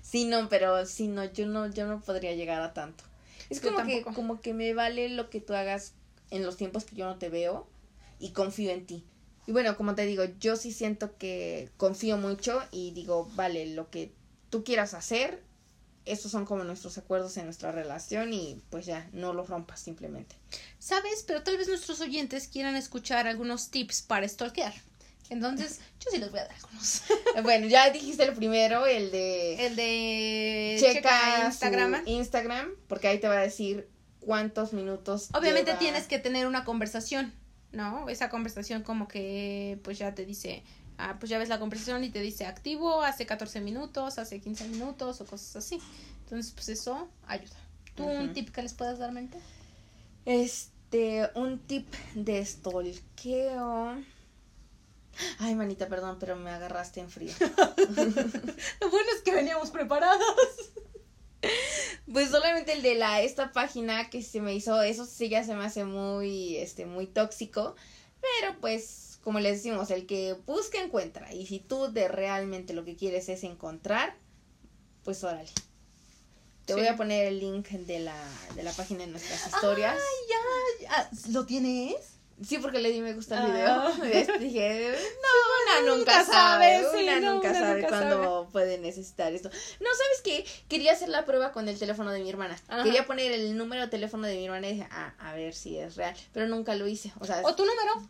Sí, 0.03 0.25
no, 0.25 0.49
pero 0.49 0.87
sí, 0.87 1.09
no, 1.09 1.25
yo 1.25 1.47
no, 1.47 1.71
yo 1.71 1.87
no 1.87 2.01
podría 2.01 2.35
llegar 2.35 2.63
a 2.63 2.73
tanto. 2.73 3.05
Es 3.49 3.61
como 3.61 3.85
que, 3.85 4.03
como 4.03 4.41
que 4.41 4.55
me 4.55 4.75
vale 4.75 5.09
lo 5.09 5.29
que 5.29 5.41
tú 5.41 5.55
hagas 5.55 5.95
en 6.31 6.45
los 6.45 6.57
tiempos 6.57 6.85
que 6.85 6.95
yo 6.95 7.07
no 7.07 7.17
te 7.17 7.29
veo 7.29 7.67
y 8.19 8.31
confío 8.31 8.71
en 8.71 8.87
ti. 8.87 9.05
Y 9.47 9.53
bueno, 9.53 9.77
como 9.77 9.95
te 9.95 10.07
digo, 10.07 10.25
yo 10.39 10.55
sí 10.55 10.73
siento 10.73 11.17
que 11.17 11.71
confío 11.77 12.17
mucho 12.17 12.63
y 12.71 12.93
digo, 12.93 13.29
vale, 13.35 13.67
lo 13.67 13.91
que 13.91 14.13
tú 14.51 14.63
quieras 14.63 14.95
hacer, 14.95 15.43
estos 16.07 16.31
son 16.31 16.47
como 16.47 16.65
nuestros 16.65 16.99
acuerdos 16.99 17.37
en 17.37 17.45
nuestra 17.45 17.73
relación 17.73 18.33
y 18.33 18.61
pues 18.71 18.87
ya, 18.87 19.09
no 19.13 19.33
los 19.33 19.49
rompas 19.49 19.81
simplemente. 19.81 20.37
¿Sabes? 20.79 21.25
Pero 21.27 21.43
tal 21.43 21.57
vez 21.57 21.69
nuestros 21.69 22.01
oyentes 22.01 22.49
quieran 22.49 22.77
escuchar 22.77 23.27
algunos 23.29 23.71
tips 23.71 24.03
para 24.03 24.27
stalkear. 24.27 24.73
Entonces, 25.29 25.81
yo 26.01 26.11
sí 26.11 26.19
les 26.19 26.31
voy 26.31 26.41
a 26.41 26.45
dar 26.45 26.55
algunos. 26.55 27.03
bueno, 27.43 27.67
ya 27.67 27.91
dijiste 27.91 28.25
el 28.25 28.35
primero, 28.35 28.87
el 28.87 29.11
de... 29.11 29.67
El 29.67 29.77
de... 29.77 30.77
Checa, 30.81 31.47
Instagram. 31.47 32.03
Instagram, 32.07 32.71
porque 32.89 33.09
ahí 33.09 33.19
te 33.19 33.29
va 33.29 33.39
a 33.39 33.43
decir 33.43 33.89
cuántos 34.21 34.73
minutos. 34.73 35.31
Obviamente 35.33 35.75
tienes 35.75 36.07
que 36.07 36.19
tener 36.19 36.47
una 36.47 36.65
conversación, 36.65 37.33
¿no? 37.73 38.09
Esa 38.09 38.29
conversación 38.29 38.83
como 38.83 39.09
que 39.09 39.79
pues 39.83 39.99
ya 39.99 40.15
te 40.15 40.27
dice, 40.27 40.63
ah, 41.01 41.17
pues 41.19 41.31
ya 41.31 41.39
ves 41.39 41.49
la 41.49 41.59
conversación 41.59 42.05
y 42.05 42.11
te 42.11 42.21
dice 42.21 42.47
activo 42.47 43.03
hace 43.03 43.27
14 43.27 43.61
minutos, 43.61 44.19
hace 44.19 44.41
15 44.41 44.69
minutos 44.69 45.21
o 45.21 45.27
cosas 45.27 45.57
así. 45.57 45.81
Entonces, 46.25 46.53
pues 46.53 46.69
eso 46.69 47.09
ayuda. 47.27 47.57
¿Tú 47.95 48.05
un 48.05 48.33
tip 48.33 48.51
que 48.51 48.63
les 48.63 48.75
puedas 48.75 48.99
dar, 48.99 49.13
mente? 49.13 49.39
Este, 50.25 51.29
un 51.35 51.59
tip 51.59 51.93
de 52.15 52.45
stalkeo. 52.45 53.97
Ay, 55.39 55.55
manita, 55.55 55.89
perdón, 55.89 56.19
pero 56.19 56.37
me 56.37 56.51
agarraste 56.51 57.01
en 57.01 57.11
frío. 57.11 57.33
Lo 57.41 58.91
bueno 58.91 59.09
es 59.17 59.23
que 59.25 59.35
veníamos 59.35 59.71
preparados. 59.71 60.71
Pues 62.13 62.31
solamente 62.31 62.73
el 62.73 62.83
de 62.83 62.97
la 62.97 63.23
esta 63.23 63.53
página 63.53 64.11
que 64.11 64.23
se 64.23 64.41
me 64.41 64.55
hizo, 64.55 64.83
eso 64.83 65.07
sí 65.07 65.29
ya 65.29 65.45
se 65.45 65.55
me 65.55 65.65
hace 65.65 65.85
muy 65.85 66.57
este 66.57 66.85
muy 66.85 67.07
tóxico, 67.07 67.77
pero 68.21 68.59
pues 68.61 69.10
como 69.23 69.41
les 69.41 69.57
decimos, 69.57 69.91
el 69.91 70.07
que 70.07 70.35
busca 70.47 70.83
encuentra. 70.83 71.33
Y 71.33 71.47
si 71.47 71.59
tú 71.59 71.93
de 71.93 72.09
realmente 72.09 72.73
lo 72.73 72.85
que 72.85 72.97
quieres 72.97 73.29
es 73.29 73.45
encontrar, 73.45 74.17
pues 75.05 75.23
órale. 75.25 75.51
Te 76.67 76.75
voy 76.75 76.87
a 76.87 76.97
poner 76.97 77.27
el 77.27 77.41
link 77.41 77.69
de 77.69 77.99
la, 77.99 78.17
de 78.55 78.63
la 78.63 78.73
página 78.73 79.01
de 79.01 79.09
nuestras 79.09 79.47
historias. 79.47 79.95
Ay, 79.95 80.87
ya, 80.89 81.11
¿Lo 81.33 81.45
tienes? 81.45 82.21
Sí, 82.47 82.59
porque 82.59 82.81
le 82.81 82.91
di 82.91 83.01
me 83.01 83.13
gusta 83.13 83.45
el 83.45 83.53
video. 83.53 83.71
Ah. 83.71 83.93
Dije, 84.39 84.93
no, 85.23 85.83
una 85.83 85.97
nunca, 85.97 86.25
sabe, 86.25 86.87
una 86.89 87.21
nunca 87.21 87.53
sabe 87.53 87.87
cuándo 87.87 88.49
puede 88.51 88.79
necesitar 88.79 89.33
esto. 89.33 89.51
No, 89.51 89.89
¿sabes 89.95 90.21
qué? 90.25 90.47
Quería 90.69 90.93
hacer 90.93 91.09
la 91.09 91.27
prueba 91.27 91.53
con 91.53 91.69
el 91.69 91.79
teléfono 91.79 92.11
de 92.13 92.21
mi 92.21 92.31
hermana. 92.31 92.57
Quería 92.85 93.07
poner 93.07 93.33
el 93.33 93.57
número 93.57 93.83
de 93.83 93.89
teléfono 93.89 94.27
de 94.27 94.37
mi 94.37 94.47
hermana 94.47 94.69
y 94.69 94.73
dije, 94.75 94.89
ah, 94.91 95.15
a 95.19 95.35
ver 95.35 95.55
si 95.55 95.77
es 95.77 95.97
real. 95.97 96.17
Pero 96.33 96.47
nunca 96.47 96.75
lo 96.75 96.87
hice. 96.87 97.13
O, 97.21 97.27
sea, 97.27 97.43
¿O 97.45 97.55
tu 97.55 97.67
número? 97.67 98.09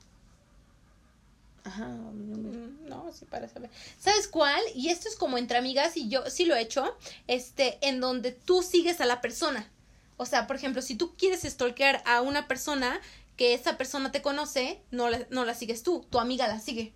Ajá, 1.64 1.88
mm, 1.88 2.88
no, 2.88 3.12
sí 3.12 3.25
para 3.26 3.49
saber. 3.49 3.71
¿Sabes 3.99 4.29
cuál? 4.29 4.61
Y 4.75 4.88
esto 4.88 5.09
es 5.09 5.17
como 5.17 5.38
entre 5.38 5.59
amigas 5.59 5.97
y 5.97 6.09
yo 6.09 6.29
sí 6.31 6.45
lo 6.45 6.57
he 6.57 6.61
hecho, 6.61 6.97
este, 7.26 7.79
en 7.87 8.00
donde 8.00 8.33
tú 8.33 8.62
sigues 8.62 9.00
a 9.00 9.07
la 9.07 9.21
persona. 9.21 9.69
O 10.17 10.26
sea, 10.26 10.47
por 10.47 10.57
ejemplo, 10.57 10.83
si 10.83 10.97
tú 10.97 11.14
quieres 11.17 11.43
stalkear 11.43 12.02
a 12.07 12.21
una 12.21 12.49
persona 12.49 13.00
que 13.37 13.55
esa 13.55 13.79
persona 13.79 14.12
te 14.12 14.23
conoce, 14.23 14.83
no 14.90 15.09
la, 15.09 15.26
no 15.31 15.45
la 15.45 15.55
sigues 15.55 15.83
tú, 15.83 16.07
tu 16.11 16.19
amiga 16.19 16.47
la 16.47 16.61
sigue. 16.61 16.93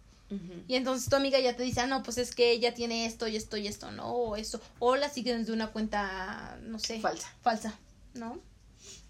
Y 0.66 0.74
entonces 0.74 1.08
tu 1.08 1.14
amiga 1.14 1.38
ya 1.38 1.54
te 1.54 1.62
dice, 1.62 1.80
ah, 1.80 1.86
no, 1.86 2.02
pues 2.02 2.18
es 2.18 2.34
que 2.34 2.50
ella 2.50 2.74
tiene 2.74 3.06
esto 3.06 3.28
y 3.28 3.36
esto 3.36 3.56
y 3.56 3.68
esto, 3.68 3.92
¿no? 3.92 4.08
O 4.08 4.36
eso. 4.36 4.60
O 4.80 4.96
la 4.96 5.08
siguen 5.08 5.38
desde 5.38 5.52
una 5.52 5.68
cuenta, 5.68 6.58
no 6.62 6.80
sé. 6.80 7.00
Falsa. 7.00 7.32
Falsa, 7.40 7.78
¿no? 8.14 8.40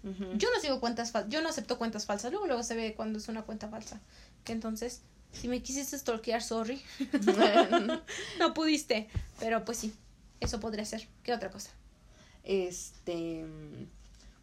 Yo 0.03 0.49
no 0.53 0.61
sigo 0.61 0.79
cuentas 0.79 1.11
falsas, 1.11 1.31
yo 1.31 1.41
no 1.41 1.49
acepto 1.49 1.79
cuentas 1.79 2.05
falsas. 2.05 2.31
Luego, 2.31 2.45
luego 2.45 2.61
se 2.61 2.75
ve 2.75 2.93
cuando 2.95 3.17
es 3.17 3.27
una 3.27 3.41
cuenta 3.41 3.69
falsa. 3.69 3.99
Que 4.43 4.51
entonces, 4.51 5.01
si 5.39 5.47
me 5.47 5.61
quisiste 5.61 5.97
stalkear, 5.97 6.41
sorry. 6.41 6.81
no 8.39 8.53
pudiste. 8.53 9.09
Pero 9.39 9.65
pues 9.65 9.77
sí, 9.77 9.93
eso 10.39 10.59
podría 10.59 10.85
ser. 10.85 11.07
¿Qué 11.23 11.33
otra 11.33 11.49
cosa? 11.49 11.71
Este. 12.43 13.45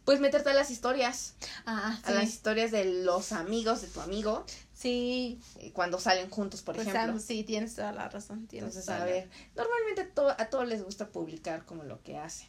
Pues 0.05 0.19
meterte 0.19 0.49
a 0.49 0.53
las 0.53 0.69
historias. 0.69 1.35
Ah, 1.65 1.97
A 2.03 2.11
las 2.11 2.25
historias 2.25 2.71
de 2.71 2.83
los 3.03 3.31
amigos 3.31 3.81
de 3.81 3.87
tu 3.87 4.01
amigo. 4.01 4.45
Sí. 4.73 5.39
Eh, 5.59 5.71
cuando 5.71 5.97
salen 5.97 6.29
juntos, 6.29 6.61
por 6.61 6.75
pues, 6.75 6.87
ejemplo. 6.87 7.19
Sí, 7.19 7.43
tienes 7.43 7.75
toda 7.75 7.93
la 7.93 8.09
razón. 8.09 8.47
Entonces, 8.51 8.89
a 8.89 9.05
ver. 9.05 9.29
Normalmente 9.55 10.11
a 10.37 10.49
todos 10.49 10.67
les 10.67 10.83
gusta 10.83 11.07
publicar 11.07 11.65
como 11.65 11.83
lo 11.83 12.03
que 12.03 12.17
hacen. 12.17 12.47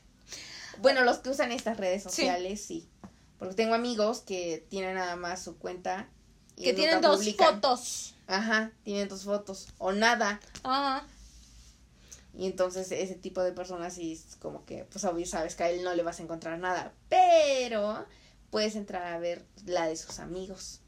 Bueno, 0.79 1.05
los 1.05 1.19
que 1.19 1.31
usan 1.31 1.53
estas 1.53 1.77
redes 1.77 2.03
sociales, 2.03 2.61
sí. 2.61 2.89
Porque 3.39 3.55
tengo 3.55 3.75
amigos 3.75 4.21
que 4.21 4.67
tienen 4.69 4.97
nada 4.97 5.15
más 5.15 5.43
su 5.43 5.57
cuenta. 5.57 6.09
Y 6.57 6.65
que 6.65 6.73
tienen 6.73 7.01
dos 7.01 7.25
fotos. 7.37 8.14
Ajá, 8.27 8.73
tienen 8.83 9.09
tus 9.09 9.25
fotos. 9.25 9.69
O 9.79 9.93
nada. 9.93 10.41
Ajá. 10.63 11.07
Y 12.37 12.47
entonces 12.47 12.91
ese 12.91 13.15
tipo 13.15 13.43
de 13.43 13.53
personas 13.53 13.95
sí 13.95 14.13
es 14.13 14.37
como 14.37 14.65
que, 14.65 14.85
pues 14.91 15.05
obvio 15.05 15.27
sabes 15.27 15.55
que 15.55 15.65
a 15.65 15.71
él 15.71 15.85
no 15.85 15.95
le 15.95 16.03
vas 16.03 16.19
a 16.21 16.23
encontrar 16.23 16.59
nada. 16.59 16.93
Pero 17.09 18.05
puedes 18.51 18.77
entrar 18.77 19.07
a 19.07 19.19
ver 19.19 19.45
la 19.67 19.87
de 19.87 19.97
sus 19.97 20.19
amigos. 20.19 20.81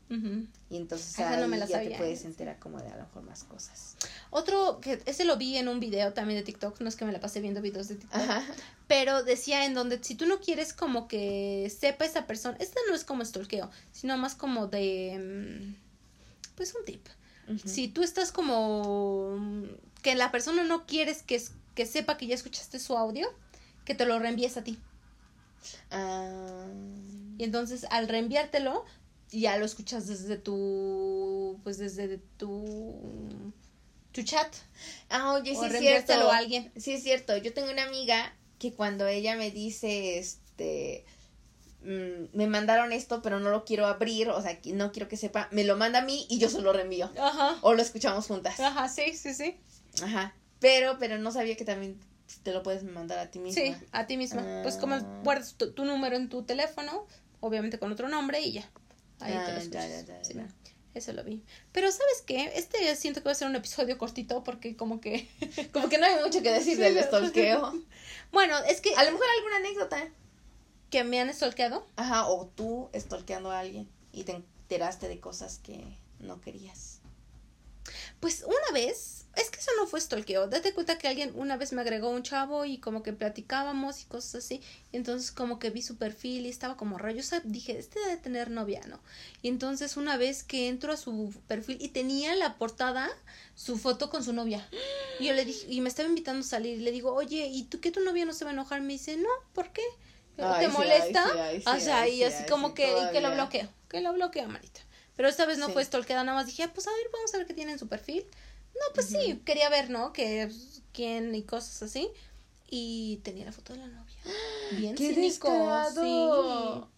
Y 0.70 0.76
entonces 0.76 1.18
ahí 1.18 1.48
ya 1.66 1.80
te 1.80 1.96
puedes 1.98 2.24
enterar 2.24 2.60
como 2.60 2.78
de 2.80 2.86
a 2.86 2.96
lo 2.96 3.02
mejor 3.02 3.24
más 3.24 3.42
cosas. 3.42 3.96
Otro, 4.30 4.80
que 4.80 5.02
ese 5.04 5.24
lo 5.24 5.36
vi 5.36 5.56
en 5.56 5.66
un 5.66 5.80
video 5.80 6.12
también 6.12 6.38
de 6.38 6.44
TikTok, 6.44 6.80
no 6.80 6.88
es 6.88 6.94
que 6.94 7.04
me 7.04 7.10
la 7.10 7.18
pasé 7.18 7.40
viendo 7.40 7.60
videos 7.60 7.88
de 7.88 7.96
TikTok, 7.96 8.20
pero 8.86 9.24
decía 9.24 9.64
en 9.64 9.74
donde 9.74 10.02
si 10.04 10.14
tú 10.14 10.26
no 10.26 10.38
quieres 10.38 10.72
como 10.72 11.08
que 11.08 11.72
sepa 11.76 12.04
esa 12.04 12.28
persona, 12.28 12.56
este 12.60 12.78
no 12.88 12.94
es 12.94 13.02
como 13.02 13.24
stalkeo, 13.24 13.68
sino 13.90 14.16
más 14.16 14.36
como 14.36 14.68
de, 14.68 15.74
mm, 15.74 16.54
pues 16.54 16.72
un 16.76 16.84
tip 16.84 17.04
Si 17.64 17.88
tú 17.88 18.02
estás 18.02 18.32
como 18.32 19.36
que 20.02 20.14
la 20.14 20.30
persona 20.32 20.64
no 20.64 20.86
quieres 20.86 21.22
que, 21.22 21.40
que 21.74 21.86
sepa 21.86 22.16
que 22.16 22.26
ya 22.26 22.34
escuchaste 22.34 22.78
su 22.78 22.96
audio, 22.96 23.28
que 23.84 23.94
te 23.94 24.04
lo 24.06 24.18
reenvíes 24.18 24.56
a 24.56 24.64
ti. 24.64 24.78
Ah, 25.90 26.66
Y 27.38 27.44
entonces 27.44 27.86
al 27.90 28.08
reenviártelo, 28.08 28.84
ya 29.30 29.56
lo 29.58 29.64
escuchas 29.66 30.06
desde 30.06 30.36
tu, 30.36 31.58
pues 31.64 31.78
desde 31.78 32.18
tu, 32.36 32.94
tu 34.12 34.22
chat. 34.22 34.54
ah, 35.10 35.32
oye, 35.34 35.52
O 35.56 35.60
sí 35.60 35.66
es 35.66 35.78
cierto. 35.78 36.30
a 36.30 36.36
alguien. 36.36 36.72
Sí 36.76 36.92
es 36.92 37.02
cierto. 37.02 37.36
Yo 37.36 37.52
tengo 37.52 37.70
una 37.70 37.84
amiga 37.84 38.34
que 38.58 38.72
cuando 38.72 39.06
ella 39.06 39.36
me 39.36 39.50
dice, 39.50 40.18
este, 40.18 41.04
mm, 41.86 42.36
me 42.36 42.46
mandaron 42.46 42.92
esto, 42.92 43.22
pero 43.22 43.40
no 43.40 43.50
lo 43.50 43.64
quiero 43.64 43.86
abrir, 43.86 44.28
o 44.30 44.40
sea, 44.42 44.58
no 44.66 44.92
quiero 44.92 45.08
que 45.08 45.16
sepa, 45.16 45.48
me 45.52 45.64
lo 45.64 45.76
manda 45.76 46.00
a 46.00 46.02
mí 46.02 46.26
y 46.28 46.38
yo 46.38 46.48
se 46.48 46.60
lo 46.60 46.72
reenvío. 46.72 47.10
Ajá. 47.18 47.56
O 47.62 47.74
lo 47.74 47.82
escuchamos 47.82 48.26
juntas. 48.26 48.58
Ajá, 48.60 48.88
sí, 48.88 49.14
sí, 49.14 49.32
sí. 49.34 49.56
Ajá. 50.02 50.34
Pero, 50.60 50.98
pero 50.98 51.18
no 51.18 51.30
sabía 51.32 51.56
que 51.56 51.64
también 51.64 51.98
te 52.42 52.52
lo 52.52 52.62
puedes 52.62 52.82
mandar 52.82 53.18
a 53.18 53.30
ti 53.30 53.38
misma. 53.38 53.62
Sí, 53.62 53.74
a 53.92 54.06
ti 54.06 54.16
misma. 54.16 54.42
Pues 54.62 54.76
como 54.76 54.96
Ah. 54.96 55.20
guardas 55.22 55.54
tu, 55.54 55.72
tu 55.72 55.84
número 55.84 56.16
en 56.16 56.28
tu 56.28 56.42
teléfono, 56.42 57.06
obviamente 57.40 57.78
con 57.78 57.92
otro 57.92 58.08
nombre 58.08 58.40
y 58.40 58.52
ya. 58.52 58.70
Ahí 59.20 59.32
te 59.32 59.38
Ah, 59.38 59.42
lo 59.42 59.48
ya, 59.48 59.58
escuchas. 59.58 59.90
ya, 59.90 60.02
ya, 60.18 60.24
Sí, 60.24 60.34
ya. 60.34 60.46
Eso 60.94 61.12
lo 61.12 61.22
vi. 61.24 61.42
Pero 61.72 61.92
¿sabes 61.92 62.22
qué? 62.26 62.52
Este 62.54 62.96
siento 62.96 63.20
que 63.20 63.26
va 63.26 63.32
a 63.32 63.34
ser 63.34 63.48
un 63.48 63.54
episodio 63.56 63.98
cortito 63.98 64.42
porque 64.42 64.76
como 64.76 64.98
que... 65.00 65.28
Como 65.72 65.88
que 65.90 65.98
no 65.98 66.06
hay 66.06 66.14
mucho 66.24 66.42
que 66.42 66.50
decir 66.50 66.78
del 66.78 66.98
stalkeo. 67.04 67.74
Bueno, 68.32 68.56
es 68.68 68.80
que... 68.80 68.94
A 68.96 69.04
lo 69.04 69.12
mejor 69.12 69.26
alguna 69.36 69.56
anécdota. 69.58 70.08
Que 70.90 71.04
me 71.04 71.20
han 71.20 71.32
stalkeado. 71.32 71.86
Ajá, 71.96 72.26
o 72.28 72.46
tú 72.46 72.88
stalkeando 72.94 73.50
a 73.50 73.58
alguien 73.60 73.88
y 74.12 74.24
te 74.24 74.32
enteraste 74.32 75.08
de 75.08 75.20
cosas 75.20 75.58
que 75.58 75.84
no 76.20 76.40
querías. 76.40 77.00
Pues 78.18 78.42
una 78.44 78.72
vez, 78.72 79.26
es 79.36 79.50
que 79.50 79.60
eso 79.60 79.70
no 79.78 79.86
fue 79.86 80.00
stalkeo. 80.00 80.48
Date 80.48 80.72
cuenta 80.74 80.98
que 80.98 81.06
alguien 81.06 81.32
una 81.36 81.56
vez 81.56 81.72
me 81.72 81.82
agregó 81.82 82.08
un 82.08 82.22
chavo 82.22 82.64
y 82.64 82.78
como 82.78 83.02
que 83.02 83.12
platicábamos 83.12 84.02
y 84.02 84.06
cosas 84.06 84.44
así. 84.44 84.60
Y 84.90 84.96
entonces 84.96 85.30
como 85.30 85.58
que 85.58 85.70
vi 85.70 85.82
su 85.82 85.96
perfil 85.96 86.46
y 86.46 86.48
estaba 86.48 86.76
como 86.76 86.98
raro. 86.98 87.14
Yo 87.14 87.22
sab- 87.22 87.42
dije, 87.44 87.78
este 87.78 88.00
debe 88.00 88.16
tener 88.16 88.50
novia, 88.50 88.80
¿no? 88.88 88.98
Y 89.42 89.48
entonces 89.48 89.96
una 89.96 90.16
vez 90.16 90.42
que 90.42 90.68
entro 90.68 90.92
a 90.92 90.96
su 90.96 91.32
perfil 91.46 91.76
y 91.80 91.88
tenía 91.88 92.32
en 92.32 92.38
la 92.40 92.56
portada 92.58 93.08
su 93.54 93.76
foto 93.78 94.10
con 94.10 94.24
su 94.24 94.32
novia. 94.32 94.66
Y 95.20 95.26
yo 95.26 95.34
le 95.34 95.44
dije, 95.44 95.66
y 95.68 95.80
me 95.80 95.88
estaba 95.88 96.08
invitando 96.08 96.40
a 96.40 96.48
salir. 96.48 96.78
Y 96.78 96.82
le 96.82 96.90
digo, 96.90 97.12
oye, 97.12 97.46
¿y 97.46 97.64
tú 97.64 97.80
qué 97.80 97.92
tu 97.92 98.00
novia 98.00 98.24
no 98.24 98.32
se 98.32 98.44
va 98.44 98.50
a 98.50 98.54
enojar? 98.54 98.80
Me 98.80 98.94
dice, 98.94 99.16
no, 99.16 99.28
¿por 99.52 99.70
qué? 99.72 99.82
Ay, 100.38 100.66
¿Te 100.66 100.72
molesta? 100.72 101.24
sí, 101.32 101.38
ay, 101.38 101.56
sí, 101.60 101.64
o 101.66 101.80
sea, 101.80 102.00
ay, 102.02 102.12
y 102.12 102.16
sí, 102.16 102.24
así 102.24 102.44
como 102.46 102.74
que, 102.74 102.90
y 102.90 103.12
que 103.12 103.20
lo 103.20 103.32
bloqueo, 103.32 103.68
que 103.88 104.00
lo 104.00 104.12
bloqueo, 104.12 104.48
manita. 104.48 104.80
Pero 105.16 105.28
esta 105.28 105.46
vez 105.46 105.58
no 105.58 105.70
fue 105.70 105.84
stalkeada, 105.84 106.24
nada 106.24 106.36
más 106.36 106.46
dije, 106.46 106.62
ah, 106.62 106.70
pues 106.72 106.86
a 106.86 106.90
ver, 106.90 107.06
vamos 107.12 107.34
a 107.34 107.38
ver 107.38 107.46
qué 107.46 107.54
tiene 107.54 107.72
en 107.72 107.78
su 107.78 107.88
perfil. 107.88 108.24
No, 108.74 108.94
pues 108.94 109.06
sí, 109.06 109.40
quería 109.46 109.70
ver, 109.70 109.88
¿no? 109.88 110.12
Que 110.12 110.46
pues, 110.46 110.82
quién 110.92 111.34
y 111.34 111.42
cosas 111.42 111.82
así. 111.82 112.10
Y 112.68 113.20
tenía 113.22 113.46
la 113.46 113.52
foto 113.52 113.72
de 113.72 113.78
la 113.78 113.86
novia. 113.86 114.16
Bien 114.72 114.94
¡Qué 114.94 115.14
cínico, 115.14 115.48
descarado! 115.48 116.90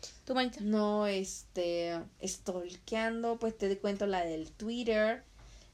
sí. 0.00 0.10
¿Tu 0.24 0.34
manita? 0.34 0.60
No, 0.60 1.06
este, 1.06 1.98
stalkeando, 2.24 3.38
pues 3.38 3.56
te 3.56 3.76
cuento 3.78 4.06
la 4.06 4.24
del 4.24 4.52
Twitter. 4.52 5.24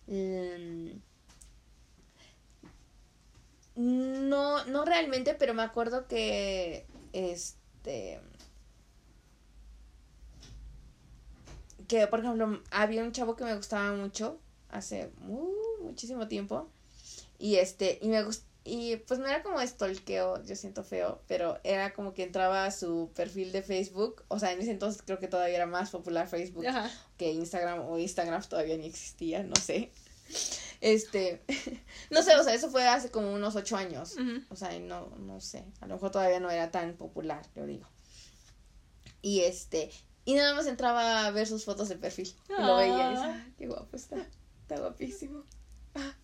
Mm, 0.06 0.90
No, 3.74 4.64
no 4.66 4.84
realmente, 4.84 5.34
pero 5.34 5.54
me 5.54 5.62
acuerdo 5.62 6.06
que, 6.06 6.86
este, 7.12 8.20
que 11.88 12.06
por 12.06 12.20
ejemplo, 12.20 12.60
había 12.70 13.02
un 13.02 13.12
chavo 13.12 13.36
que 13.36 13.44
me 13.44 13.54
gustaba 13.56 13.92
mucho 13.94 14.38
hace 14.70 15.10
mu- 15.18 15.52
muchísimo 15.82 16.28
tiempo 16.28 16.68
y 17.38 17.56
este, 17.56 17.98
y 18.02 18.08
me 18.08 18.22
gustó. 18.22 18.46
Y 18.64 18.94
pues 19.08 19.18
no 19.18 19.26
era 19.26 19.42
como 19.42 19.60
stalkeo, 19.60 20.40
yo 20.44 20.54
siento 20.54 20.84
feo, 20.84 21.20
pero 21.26 21.58
era 21.64 21.92
como 21.94 22.14
que 22.14 22.22
entraba 22.22 22.64
a 22.64 22.70
su 22.70 23.10
perfil 23.12 23.50
de 23.50 23.60
Facebook. 23.60 24.22
O 24.28 24.38
sea, 24.38 24.52
en 24.52 24.60
ese 24.60 24.70
entonces 24.70 25.02
creo 25.04 25.18
que 25.18 25.26
todavía 25.26 25.56
era 25.56 25.66
más 25.66 25.90
popular 25.90 26.28
Facebook 26.28 26.64
Ajá. 26.68 26.88
que 27.16 27.32
Instagram 27.32 27.80
o 27.88 27.98
Instagram 27.98 28.40
todavía 28.48 28.76
ni 28.76 28.86
existía, 28.86 29.42
no 29.42 29.56
sé. 29.56 29.90
Este, 30.82 31.44
no 32.10 32.22
sé, 32.22 32.34
o 32.36 32.42
sea, 32.42 32.52
eso 32.54 32.68
fue 32.68 32.86
hace 32.88 33.08
como 33.10 33.32
unos 33.32 33.54
ocho 33.54 33.76
años. 33.76 34.16
O 34.50 34.56
sea, 34.56 34.76
no, 34.80 35.06
no 35.16 35.40
sé, 35.40 35.64
a 35.80 35.86
lo 35.86 35.94
mejor 35.94 36.10
todavía 36.10 36.40
no 36.40 36.50
era 36.50 36.70
tan 36.72 36.94
popular, 36.96 37.46
yo 37.54 37.64
digo. 37.66 37.88
Y 39.22 39.42
este, 39.42 39.90
y 40.24 40.34
nada 40.34 40.54
más 40.54 40.66
entraba 40.66 41.24
a 41.26 41.30
ver 41.30 41.46
sus 41.46 41.64
fotos 41.64 41.88
de 41.88 41.96
perfil. 41.96 42.34
Y 42.48 42.60
lo 42.62 42.76
veía 42.76 43.06
y 43.06 43.10
decía, 43.14 43.24
Ah. 43.36 43.44
"Ah, 43.46 43.52
qué 43.56 43.66
guapo 43.68 43.96
está, 43.96 44.16
está 44.62 44.78
guapísimo. 44.78 45.44
Ah, 45.94 46.14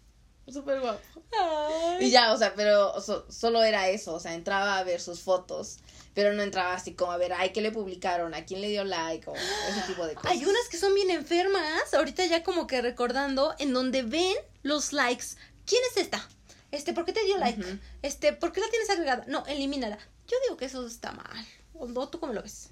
súper 0.53 0.81
guapo. 0.81 0.99
Ay. 1.38 2.07
Y 2.07 2.11
ya, 2.11 2.33
o 2.33 2.37
sea, 2.38 2.55
pero 2.55 3.00
so- 3.03 3.31
solo 3.31 3.62
era 3.62 3.88
eso, 3.91 4.15
o 4.15 4.19
sea, 4.21 4.33
entraba 4.35 4.79
a 4.79 4.83
ver 4.83 4.99
sus 4.99 5.21
fotos, 5.21 5.77
pero 6.15 6.33
no 6.33 6.43
entraba 6.43 6.73
así 6.73 6.95
como 6.95 7.12
a 7.12 7.19
ver, 7.19 7.35
ay, 7.35 7.50
¿qué 7.53 7.61
le 7.61 7.71
publicaron? 7.71 8.33
¿A 8.35 8.47
quién 8.47 8.62
le 8.62 8.71
dio 8.71 8.83
like? 8.83 9.29
O 9.29 9.35
ese 9.37 9.83
tipo 9.87 10.07
de 10.07 10.15
cosas. 10.17 10.31
Hay 10.33 10.43
unas 10.47 10.69
que 10.71 10.79
son 10.79 10.95
bien 10.95 11.11
enfermas, 11.11 11.93
ahorita 11.93 12.25
ya 12.25 12.43
como 12.43 12.67
que 12.67 12.81
recordando, 12.81 13.55
en 13.59 13.75
donde 13.75 14.03
ven 14.03 14.35
los 14.62 14.93
likes. 14.93 15.27
¿Quién 15.67 15.83
es 15.91 15.97
esta? 15.99 16.27
Este, 16.71 16.93
¿por 16.93 17.05
qué 17.05 17.12
te 17.12 17.25
dio 17.25 17.38
like? 17.38 17.62
Este, 18.03 18.33
¿por 18.33 18.53
qué 18.53 18.61
la 18.61 18.69
tienes 18.69 18.91
agregada? 18.91 19.25
No, 19.27 19.45
elimínala. 19.47 19.99
Yo 20.27 20.37
digo 20.45 20.57
que 20.57 20.67
eso 20.67 20.87
está 20.87 21.12
mal. 21.12 21.47
¿O 21.75 21.87
no? 21.87 22.09
tú 22.09 22.21
cómo 22.21 22.33
lo 22.33 22.43
ves? 22.43 22.71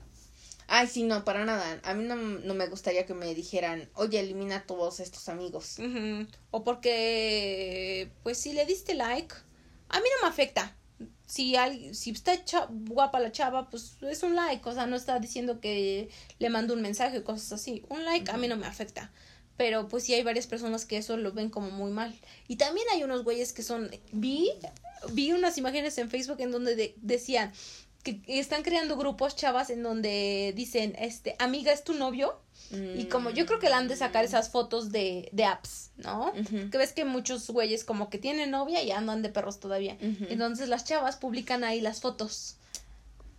Ay, 0.69 0.88
sí, 0.88 1.05
no, 1.05 1.25
para 1.25 1.45
nada. 1.45 1.81
A 1.85 1.95
mí 1.95 2.05
no, 2.05 2.16
no 2.16 2.55
me 2.55 2.66
gustaría 2.66 3.07
que 3.07 3.14
me 3.14 3.33
dijeran, 3.35 3.88
oye, 3.95 4.19
elimina 4.21 4.57
a 4.57 4.62
todos 4.64 4.99
estos 5.00 5.28
amigos. 5.28 5.76
O 6.50 6.64
porque, 6.64 8.11
pues 8.23 8.38
si 8.38 8.52
le 8.52 8.66
diste 8.66 8.95
like, 8.95 9.35
a 9.88 10.00
mí 10.00 10.07
no 10.16 10.23
me 10.26 10.28
afecta. 10.28 10.76
Si, 11.26 11.57
alguien, 11.57 11.95
si 11.95 12.11
está 12.11 12.45
cha- 12.45 12.69
guapa 12.71 13.21
la 13.21 13.33
chava, 13.33 13.69
pues 13.71 13.97
es 14.02 14.23
un 14.23 14.35
like. 14.37 14.69
O 14.69 14.73
sea, 14.75 14.87
no 14.87 14.97
está 14.97 15.19
diciendo 15.21 15.61
que 15.61 16.09
le 16.38 16.50
mando 16.50 16.75
un 16.75 16.83
mensaje 16.83 17.19
o 17.19 17.25
cosas 17.25 17.52
así. 17.52 17.85
Un 17.88 18.05
like 18.05 18.31
a 18.31 18.37
mí 18.37 18.49
no 18.49 18.57
me 18.57 18.66
afecta. 18.66 19.12
Pero 19.56 19.88
pues 19.88 20.04
sí 20.04 20.12
hay 20.14 20.22
varias 20.22 20.46
personas 20.46 20.84
que 20.84 20.98
eso 20.98 21.16
lo 21.16 21.32
ven 21.32 21.48
como 21.50 21.70
muy 21.70 21.90
mal. 21.90 22.14
Y 22.48 22.56
también 22.56 22.86
hay 22.92 23.02
unos 23.04 23.25
güeyes 23.25 23.52
que 23.52 23.62
son... 23.62 23.90
Vi, 24.12 24.50
vi 25.12 25.32
unas 25.32 25.56
imágenes 25.58 25.96
en 25.98 26.10
Facebook 26.10 26.40
en 26.40 26.50
donde 26.50 26.76
de- 26.76 26.94
decían 27.00 27.52
que 28.02 28.20
están 28.28 28.62
creando 28.62 28.96
grupos 28.96 29.34
chavas 29.34 29.70
en 29.70 29.82
donde 29.82 30.52
dicen, 30.54 30.94
este, 30.98 31.34
amiga, 31.40 31.72
¿es 31.72 31.82
tu 31.84 31.92
novio? 31.94 32.38
Y 32.70 33.04
como 33.06 33.30
yo 33.30 33.46
creo 33.46 33.58
que 33.60 33.68
la 33.68 33.78
han 33.78 33.86
de 33.88 33.94
sacar 33.96 34.25
esas 34.25 34.50
fotos 34.50 34.90
de, 34.90 35.28
de 35.32 35.44
apps, 35.44 35.90
¿no? 35.98 36.32
Que 36.70 36.78
ves 36.78 36.92
que 36.92 37.04
muchos 37.04 37.48
güeyes 37.48 37.84
como 37.84 38.10
que 38.10 38.18
tienen 38.18 38.50
novia 38.50 38.82
y 38.82 38.90
andan 38.90 39.22
de 39.22 39.28
perros 39.28 39.60
todavía. 39.60 39.96
Entonces 40.00 40.68
las 40.68 40.84
chavas 40.84 41.16
publican 41.16 41.62
ahí 41.64 41.80
las 41.80 42.00
fotos. 42.00 42.56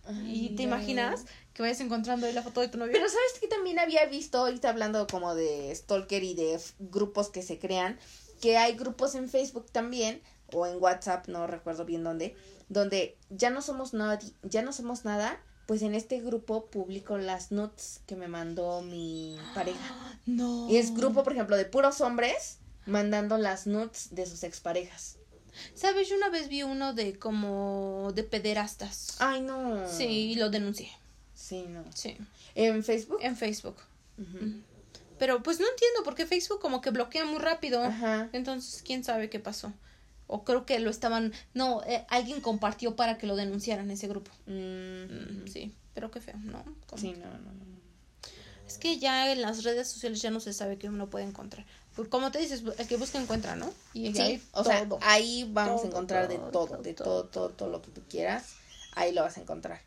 Ay, 0.06 0.46
¿Y 0.46 0.48
te 0.56 0.62
imaginas 0.62 1.26
que 1.58 1.62
vayas 1.62 1.80
encontrando 1.80 2.24
ahí 2.24 2.32
la 2.32 2.44
foto 2.44 2.60
de 2.60 2.68
tu 2.68 2.78
novio? 2.78 2.92
Pero 2.92 3.08
sabes 3.08 3.40
que 3.40 3.48
también 3.48 3.80
había 3.80 4.06
visto, 4.06 4.38
ahorita 4.38 4.68
hablando 4.68 5.08
como 5.08 5.34
de 5.34 5.74
stalker 5.74 6.22
y 6.22 6.34
de 6.34 6.56
grupos 6.78 7.30
que 7.30 7.42
se 7.42 7.58
crean, 7.58 7.98
que 8.40 8.56
hay 8.56 8.76
grupos 8.76 9.16
en 9.16 9.28
Facebook 9.28 9.66
también, 9.72 10.22
o 10.52 10.68
en 10.68 10.80
WhatsApp, 10.80 11.26
no 11.26 11.48
recuerdo 11.48 11.84
bien 11.84 12.04
dónde, 12.04 12.36
donde 12.68 13.16
ya 13.28 13.50
no 13.50 13.60
somos 13.60 13.92
nada, 13.92 14.20
ya 14.44 14.62
no 14.62 14.72
somos 14.72 15.04
nada, 15.04 15.42
pues 15.66 15.82
en 15.82 15.96
este 15.96 16.20
grupo 16.20 16.66
publico 16.66 17.18
las 17.18 17.50
nudes 17.50 18.02
que 18.06 18.14
me 18.14 18.28
mandó 18.28 18.80
mi 18.82 19.36
pareja. 19.52 19.96
No. 20.26 20.68
Y 20.70 20.76
es 20.76 20.94
grupo, 20.94 21.24
por 21.24 21.32
ejemplo, 21.32 21.56
de 21.56 21.64
puros 21.64 22.00
hombres 22.02 22.58
mandando 22.86 23.36
las 23.36 23.66
nudes 23.66 24.14
de 24.14 24.26
sus 24.26 24.44
exparejas. 24.44 25.16
¿Sabes? 25.74 26.08
Yo 26.08 26.16
una 26.16 26.28
vez 26.28 26.48
vi 26.48 26.62
uno 26.62 26.92
de 26.92 27.18
como 27.18 28.12
de 28.14 28.22
pederastas. 28.22 29.16
Ay, 29.18 29.40
no. 29.40 29.88
Sí, 29.88 30.04
y 30.04 30.34
lo 30.36 30.50
denuncié. 30.50 30.90
Sí, 31.38 31.66
no. 31.68 31.84
Sí. 31.94 32.16
¿En 32.56 32.82
Facebook? 32.82 33.18
En 33.22 33.36
Facebook. 33.36 33.76
Pero 35.18 35.42
pues 35.42 35.60
no 35.60 35.66
entiendo 35.68 36.00
porque 36.04 36.26
Facebook 36.26 36.60
como 36.60 36.80
que 36.80 36.90
bloquea 36.90 37.24
muy 37.24 37.38
rápido. 37.38 37.82
Ajá. 37.82 38.28
Entonces, 38.32 38.82
quién 38.84 39.04
sabe 39.04 39.30
qué 39.30 39.38
pasó. 39.38 39.72
O 40.26 40.44
creo 40.44 40.66
que 40.66 40.78
lo 40.80 40.90
estaban. 40.90 41.32
No, 41.54 41.82
eh, 41.84 42.04
alguien 42.08 42.40
compartió 42.40 42.96
para 42.96 43.18
que 43.18 43.26
lo 43.26 43.36
denunciaran 43.36 43.90
ese 43.90 44.08
grupo. 44.08 44.30
Mm, 44.46 45.46
sí, 45.50 45.74
pero 45.94 46.10
qué 46.10 46.20
feo, 46.20 46.36
¿no? 46.38 46.62
Como- 46.86 47.00
Sí, 47.00 47.12
no, 47.12 47.26
no, 47.26 47.52
no. 47.52 47.68
Es 48.66 48.76
que 48.76 48.98
ya 48.98 49.32
en 49.32 49.40
las 49.40 49.62
redes 49.64 49.88
sociales 49.88 50.20
ya 50.20 50.30
no 50.30 50.40
se 50.40 50.52
sabe 50.52 50.76
qué 50.76 50.88
uno 50.88 51.08
puede 51.08 51.24
encontrar. 51.24 51.64
Como 52.10 52.30
te 52.30 52.38
dices, 52.38 52.62
el 52.78 52.86
que 52.86 52.96
busca 52.96 53.20
encuentra, 53.20 53.56
¿no? 53.56 53.72
Y 53.94 54.12
Sí, 54.14 54.42
o 54.52 54.62
sea, 54.62 54.86
ahí 55.00 55.48
vamos 55.52 55.80
Todo, 55.80 55.84
a 55.84 55.88
encontrar 55.92 56.28
de 56.28 56.38
todo, 56.38 56.76
de 56.82 56.94
todo, 56.94 57.24
todo, 57.24 57.48
todo 57.50 57.70
lo 57.70 57.80
que 57.80 57.90
tú 57.90 58.02
quieras, 58.08 58.54
ahí 58.92 59.12
lo 59.12 59.22
vas 59.22 59.38
a 59.38 59.40
encontrar. 59.40 59.80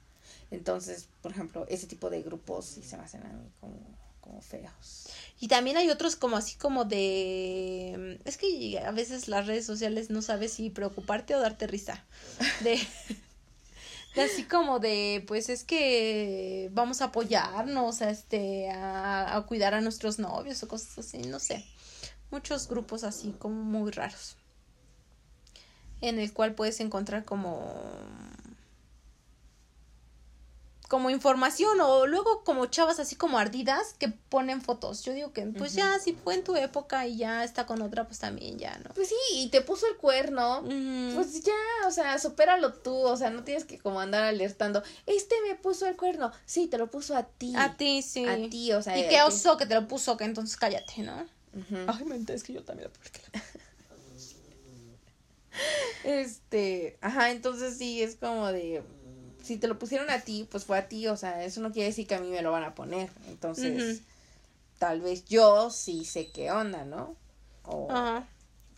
Entonces, 0.51 1.07
por 1.21 1.31
ejemplo, 1.31 1.65
ese 1.69 1.87
tipo 1.87 2.09
de 2.09 2.21
grupos 2.21 2.65
sí 2.65 2.83
se 2.83 2.97
me 2.97 3.03
hacen 3.03 3.25
a 3.25 3.29
mí 3.29 3.49
como, 3.59 3.79
como 4.19 4.41
feos. 4.41 5.07
Y 5.39 5.47
también 5.47 5.77
hay 5.77 5.89
otros 5.89 6.15
como 6.15 6.35
así 6.37 6.55
como 6.55 6.85
de... 6.85 8.19
Es 8.25 8.37
que 8.37 8.77
a 8.79 8.91
veces 8.91 9.29
las 9.29 9.47
redes 9.47 9.65
sociales 9.65 10.09
no 10.09 10.21
sabes 10.21 10.53
si 10.53 10.69
preocuparte 10.69 11.35
o 11.35 11.39
darte 11.39 11.67
risa. 11.67 12.05
De, 12.63 12.79
Así 14.17 14.43
como 14.43 14.79
de, 14.79 15.23
pues 15.25 15.47
es 15.47 15.63
que 15.63 16.69
vamos 16.73 17.01
a 17.01 17.05
apoyarnos, 17.05 18.01
a 18.01 18.09
este, 18.09 18.69
a, 18.69 19.37
a 19.37 19.45
cuidar 19.45 19.73
a 19.73 19.79
nuestros 19.79 20.19
novios 20.19 20.61
o 20.63 20.67
cosas 20.67 20.97
así, 20.99 21.19
no 21.19 21.39
sé. 21.39 21.65
Muchos 22.29 22.67
grupos 22.67 23.05
así 23.05 23.33
como 23.39 23.63
muy 23.63 23.91
raros. 23.91 24.35
En 26.01 26.19
el 26.19 26.33
cual 26.33 26.55
puedes 26.55 26.81
encontrar 26.81 27.23
como 27.23 27.63
como 30.91 31.09
información 31.09 31.79
o 31.79 32.05
luego 32.05 32.43
como 32.43 32.65
chavas 32.65 32.99
así 32.99 33.15
como 33.15 33.37
ardidas 33.37 33.95
que 33.97 34.09
ponen 34.09 34.61
fotos. 34.61 35.05
Yo 35.05 35.13
digo 35.13 35.31
que 35.31 35.45
pues 35.45 35.71
ya 35.71 35.97
si 35.99 36.11
fue 36.11 36.33
en 36.33 36.43
tu 36.43 36.57
época 36.57 37.07
y 37.07 37.15
ya 37.15 37.45
está 37.45 37.65
con 37.65 37.81
otra 37.81 38.07
pues 38.07 38.19
también 38.19 38.59
ya, 38.59 38.77
¿no? 38.79 38.93
Pues 38.93 39.07
sí, 39.07 39.15
y 39.35 39.47
te 39.47 39.61
puso 39.61 39.87
el 39.87 39.95
cuerno, 39.95 40.61
pues 41.15 41.43
ya, 41.43 41.87
o 41.87 41.91
sea, 41.91 42.19
supéralo 42.19 42.73
tú, 42.73 42.93
o 42.93 43.15
sea, 43.15 43.29
no 43.29 43.45
tienes 43.45 43.63
que 43.63 43.79
como 43.79 44.01
andar 44.01 44.23
alertando, 44.23 44.83
este 45.05 45.33
me 45.47 45.55
puso 45.55 45.87
el 45.87 45.95
cuerno, 45.95 46.33
sí, 46.45 46.67
te 46.67 46.77
lo 46.77 46.91
puso 46.91 47.15
a 47.15 47.23
ti. 47.23 47.53
a 47.55 47.77
ti 47.77 48.01
sí. 48.01 48.25
A 48.25 48.49
ti, 48.49 48.73
o 48.73 48.81
sea. 48.81 48.99
y 48.99 49.07
qué 49.07 49.21
oso 49.21 49.55
que 49.55 49.65
te 49.65 49.75
lo 49.75 49.87
puso, 49.87 50.17
que 50.17 50.25
entonces 50.25 50.57
cállate, 50.57 51.03
¿no? 51.03 51.21
Ujú. 51.53 51.85
Ay, 51.87 52.03
mente, 52.03 52.33
es 52.33 52.43
que 52.43 52.51
yo 52.51 52.65
también 52.65 52.91
publiqué. 52.91 53.21
Este, 56.03 56.97
ajá, 57.01 57.29
entonces 57.29 57.77
sí, 57.77 58.01
es 58.01 58.15
como 58.15 58.51
de, 58.51 58.83
si 59.43 59.57
te 59.57 59.67
lo 59.67 59.77
pusieron 59.79 60.09
a 60.09 60.21
ti, 60.21 60.47
pues 60.49 60.65
fue 60.65 60.77
a 60.77 60.87
ti, 60.87 61.07
o 61.07 61.17
sea, 61.17 61.43
eso 61.43 61.61
no 61.61 61.71
quiere 61.71 61.89
decir 61.89 62.07
que 62.07 62.15
a 62.15 62.19
mí 62.19 62.29
me 62.29 62.41
lo 62.41 62.51
van 62.51 62.63
a 62.63 62.75
poner, 62.75 63.09
entonces, 63.27 64.01
tal 64.79 65.01
vez 65.01 65.25
yo 65.25 65.69
sí 65.71 66.05
sé 66.05 66.31
qué 66.31 66.51
onda, 66.51 66.85
¿no? 66.85 67.15
O- 67.63 67.91
Ajá. 67.91 68.27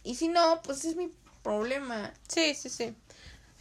Y 0.04 0.16
si 0.16 0.28
no, 0.28 0.62
pues 0.64 0.84
es 0.86 0.96
mi 0.96 1.12
problema. 1.42 2.14
Sí, 2.28 2.56
sí, 2.56 2.70
sí. 2.70 2.96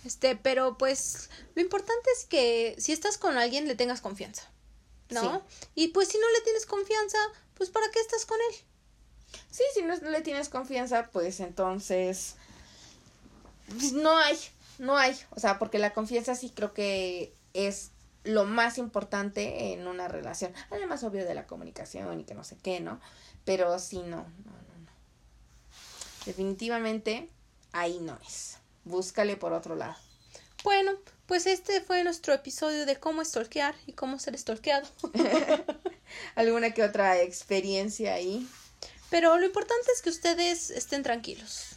Este, 0.05 0.35
pero 0.35 0.77
pues 0.79 1.31
lo 1.55 1.63
importante 1.63 2.11
es 2.19 2.25
que 2.25 2.75
si 2.79 2.93
estás 2.93 3.19
con 3.19 3.39
alguien 3.39 3.69
le 3.69 3.77
tengas 3.77 4.01
confianza, 4.01 4.43
¿no? 5.11 5.43
Y 5.77 5.89
pues 5.89 6.09
si 6.09 6.19
no 6.19 6.27
le 6.33 6.41
tienes 6.43 6.67
confianza, 6.67 7.19
pues 7.55 7.71
¿para 7.71 7.89
qué 7.93 8.01
estás 8.01 8.27
con 8.27 8.39
él? 8.51 8.57
Sí, 9.51 9.63
si 9.75 9.83
no 9.83 9.95
le 9.95 10.21
tienes 10.23 10.49
confianza, 10.49 11.09
pues 11.13 11.39
entonces, 11.41 12.35
pues, 13.69 13.93
no 13.93 14.17
hay, 14.17 14.37
no 14.79 14.97
hay, 14.97 15.17
o 15.31 15.41
sea, 15.41 15.59
porque 15.59 15.79
la 15.79 15.93
confianza 15.93 16.35
sí 16.35 16.51
creo 16.51 16.73
que 16.73 17.35
es 17.55 17.91
lo 18.25 18.45
más 18.45 18.79
importante 18.79 19.73
en 19.73 19.87
una 19.87 20.09
relación, 20.09 20.53
además 20.71 21.03
obvio 21.03 21.25
de 21.25 21.35
la 21.35 21.47
comunicación 21.47 22.21
y 22.21 22.25
que 22.25 22.35
no 22.35 22.45
sé 22.45 22.57
qué, 22.63 22.81
¿no? 22.81 23.01
Pero 23.45 23.79
sí, 23.79 23.99
no, 23.99 24.19
no, 24.19 24.53
no, 24.53 24.79
no. 24.85 24.93
Definitivamente 26.27 27.29
ahí 27.73 27.99
no 28.01 28.19
es. 28.27 28.59
Búscale 28.85 29.37
por 29.37 29.53
otro 29.53 29.75
lado. 29.75 29.97
Bueno, 30.65 30.93
pues 31.27 31.47
este 31.47 31.81
fue 31.81 32.05
nuestro 32.05 32.35
episodio 32.35 32.87
de 32.87 32.97
cómo 32.97 33.25
stalkear 33.25 33.75
y 33.87 33.93
cómo 33.93 34.19
ser 34.19 34.39
stalkeado. 34.39 34.87
¿Alguna 36.37 36.73
que 36.73 36.85
otra 36.85 37.21
experiencia 37.21 38.15
ahí? 38.15 38.49
Pero 39.11 39.37
lo 39.39 39.47
importante 39.47 39.91
es 39.95 40.03
que 40.03 40.11
ustedes 40.11 40.71
estén 40.71 41.03
tranquilos. 41.03 41.77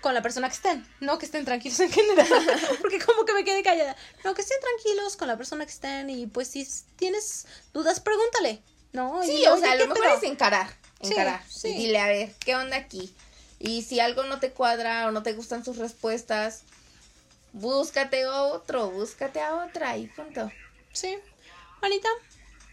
Con 0.00 0.14
la 0.14 0.22
persona 0.22 0.48
que 0.48 0.54
estén, 0.54 0.86
no 1.00 1.18
que 1.18 1.26
estén 1.26 1.44
tranquilos 1.44 1.78
en 1.80 1.92
general, 1.92 2.26
porque 2.80 2.98
como 3.00 3.24
que 3.26 3.34
me 3.34 3.44
quedé 3.44 3.62
callada. 3.62 3.94
No, 4.24 4.32
que 4.34 4.40
estén 4.40 4.56
tranquilos 4.60 5.16
con 5.16 5.28
la 5.28 5.36
persona 5.36 5.66
que 5.66 5.72
estén 5.72 6.08
y 6.08 6.26
pues 6.26 6.48
si 6.48 6.66
tienes 6.96 7.46
dudas, 7.74 8.00
pregúntale, 8.00 8.62
¿no? 8.92 9.22
Sí, 9.22 9.42
Y, 9.42 9.46
o 9.46 9.52
"Oye, 9.54 9.62
sea, 9.62 9.72
¿qué 9.72 9.78
lo 9.84 9.88
mejor 9.88 10.04
pedo?". 10.04 10.16
es 10.16 10.22
encarar, 10.22 10.74
encarar. 11.00 11.42
sí. 11.50 11.68
Y 11.68 11.74
dile, 11.86 11.98
a 11.98 12.06
ver, 12.06 12.32
¿qué 12.40 12.56
onda 12.56 12.76
aquí? 12.76 13.14
Y 13.58 13.82
si 13.82 14.00
algo 14.00 14.22
no 14.24 14.40
te 14.40 14.52
cuadra 14.52 15.06
o 15.06 15.10
no 15.10 15.22
te 15.22 15.34
gustan 15.34 15.64
sus 15.66 15.76
respuestas, 15.76 16.62
búscate 17.52 18.26
otro, 18.26 18.90
búscate 18.90 19.40
a 19.42 19.54
otra 19.66 19.98
y 19.98 20.06
punto. 20.06 20.50
Sí. 20.94 21.18
Anita, 21.82 22.08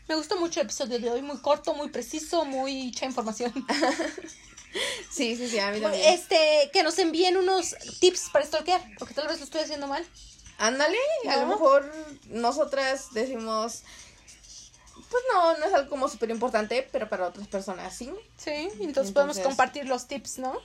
me 0.07 0.15
gustó 0.15 0.37
mucho 0.39 0.61
el 0.61 0.67
episodio 0.67 0.97
de 0.99 1.09
hoy, 1.09 1.21
muy 1.21 1.39
corto, 1.39 1.73
muy 1.73 1.89
preciso, 1.89 2.45
muy 2.45 2.85
mucha 2.85 3.05
información. 3.05 3.51
Sí, 5.09 5.35
sí, 5.35 5.47
sí, 5.47 5.59
a 5.59 5.71
mí 5.71 5.81
también. 5.81 6.13
Este, 6.13 6.69
que 6.73 6.83
nos 6.83 6.97
envíen 6.99 7.37
unos 7.37 7.75
tips 7.99 8.29
para 8.31 8.45
stalkear, 8.45 8.81
porque 8.99 9.13
tal 9.13 9.27
vez 9.27 9.39
lo 9.39 9.45
estoy 9.45 9.61
haciendo 9.61 9.87
mal. 9.87 10.05
Ándale, 10.57 10.97
a 11.29 11.37
lo 11.37 11.47
mejor 11.47 11.91
nosotras 12.29 13.13
decimos, 13.13 13.83
pues 15.09 15.23
no, 15.33 15.57
no 15.57 15.65
es 15.65 15.73
algo 15.73 15.89
como 15.89 16.09
súper 16.09 16.31
importante, 16.31 16.87
pero 16.91 17.07
para 17.09 17.27
otras 17.27 17.47
personas 17.47 17.95
sí. 17.95 18.11
Sí, 18.37 18.69
entonces, 18.79 19.13
podemos 19.13 19.39
compartir 19.39 19.85
los 19.85 20.07
tips, 20.07 20.39
¿no? 20.39 20.59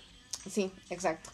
Sí, 0.51 0.73
exacto. 0.91 1.31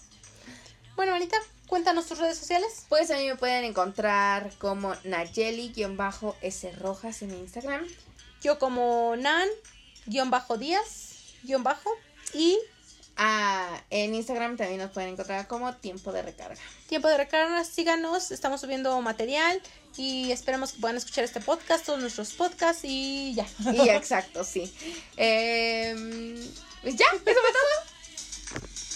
Bueno, 0.97 1.15
Anita, 1.15 1.37
cuéntanos 1.69 2.07
tus 2.07 2.19
redes 2.19 2.37
sociales. 2.37 2.85
Pues 2.89 3.13
a 3.13 3.17
mí 3.17 3.27
me 3.27 3.37
pueden 3.37 3.65
encontrar 3.65 4.51
como 4.59 4.93
Nayeli-S 5.05 6.73
Rojas 6.73 7.23
en 7.23 7.31
Instagram. 7.31 7.87
Yo 8.43 8.59
como 8.59 9.15
Nan, 9.17 9.49
y 12.35 12.59
Ah, 13.21 13.83
en 13.91 14.15
Instagram 14.15 14.57
también 14.57 14.79
nos 14.79 14.93
pueden 14.93 15.11
encontrar 15.11 15.49
como 15.49 15.75
tiempo 15.75 16.13
de 16.13 16.23
recarga. 16.23 16.61
tiempo 16.89 17.09
de 17.09 17.17
recarga, 17.17 17.65
síganos, 17.65 18.31
estamos 18.31 18.61
subiendo 18.61 19.01
material 19.03 19.61
y 19.97 20.31
esperemos 20.31 20.71
que 20.71 20.81
puedan 20.81 20.97
escuchar 20.97 21.25
este 21.25 21.41
podcast, 21.41 21.85
todos 21.85 21.99
nuestros 21.99 22.33
podcasts 22.35 22.85
y 22.85 23.35
ya. 23.35 23.45
Y 23.75 23.89
exacto, 23.89 24.45
sí. 24.45 24.73
Em, 25.17 26.37
pues 26.83 26.95
ya, 26.95 27.07
eso 27.07 27.25
fue 27.25 27.33
todo. 27.33 28.63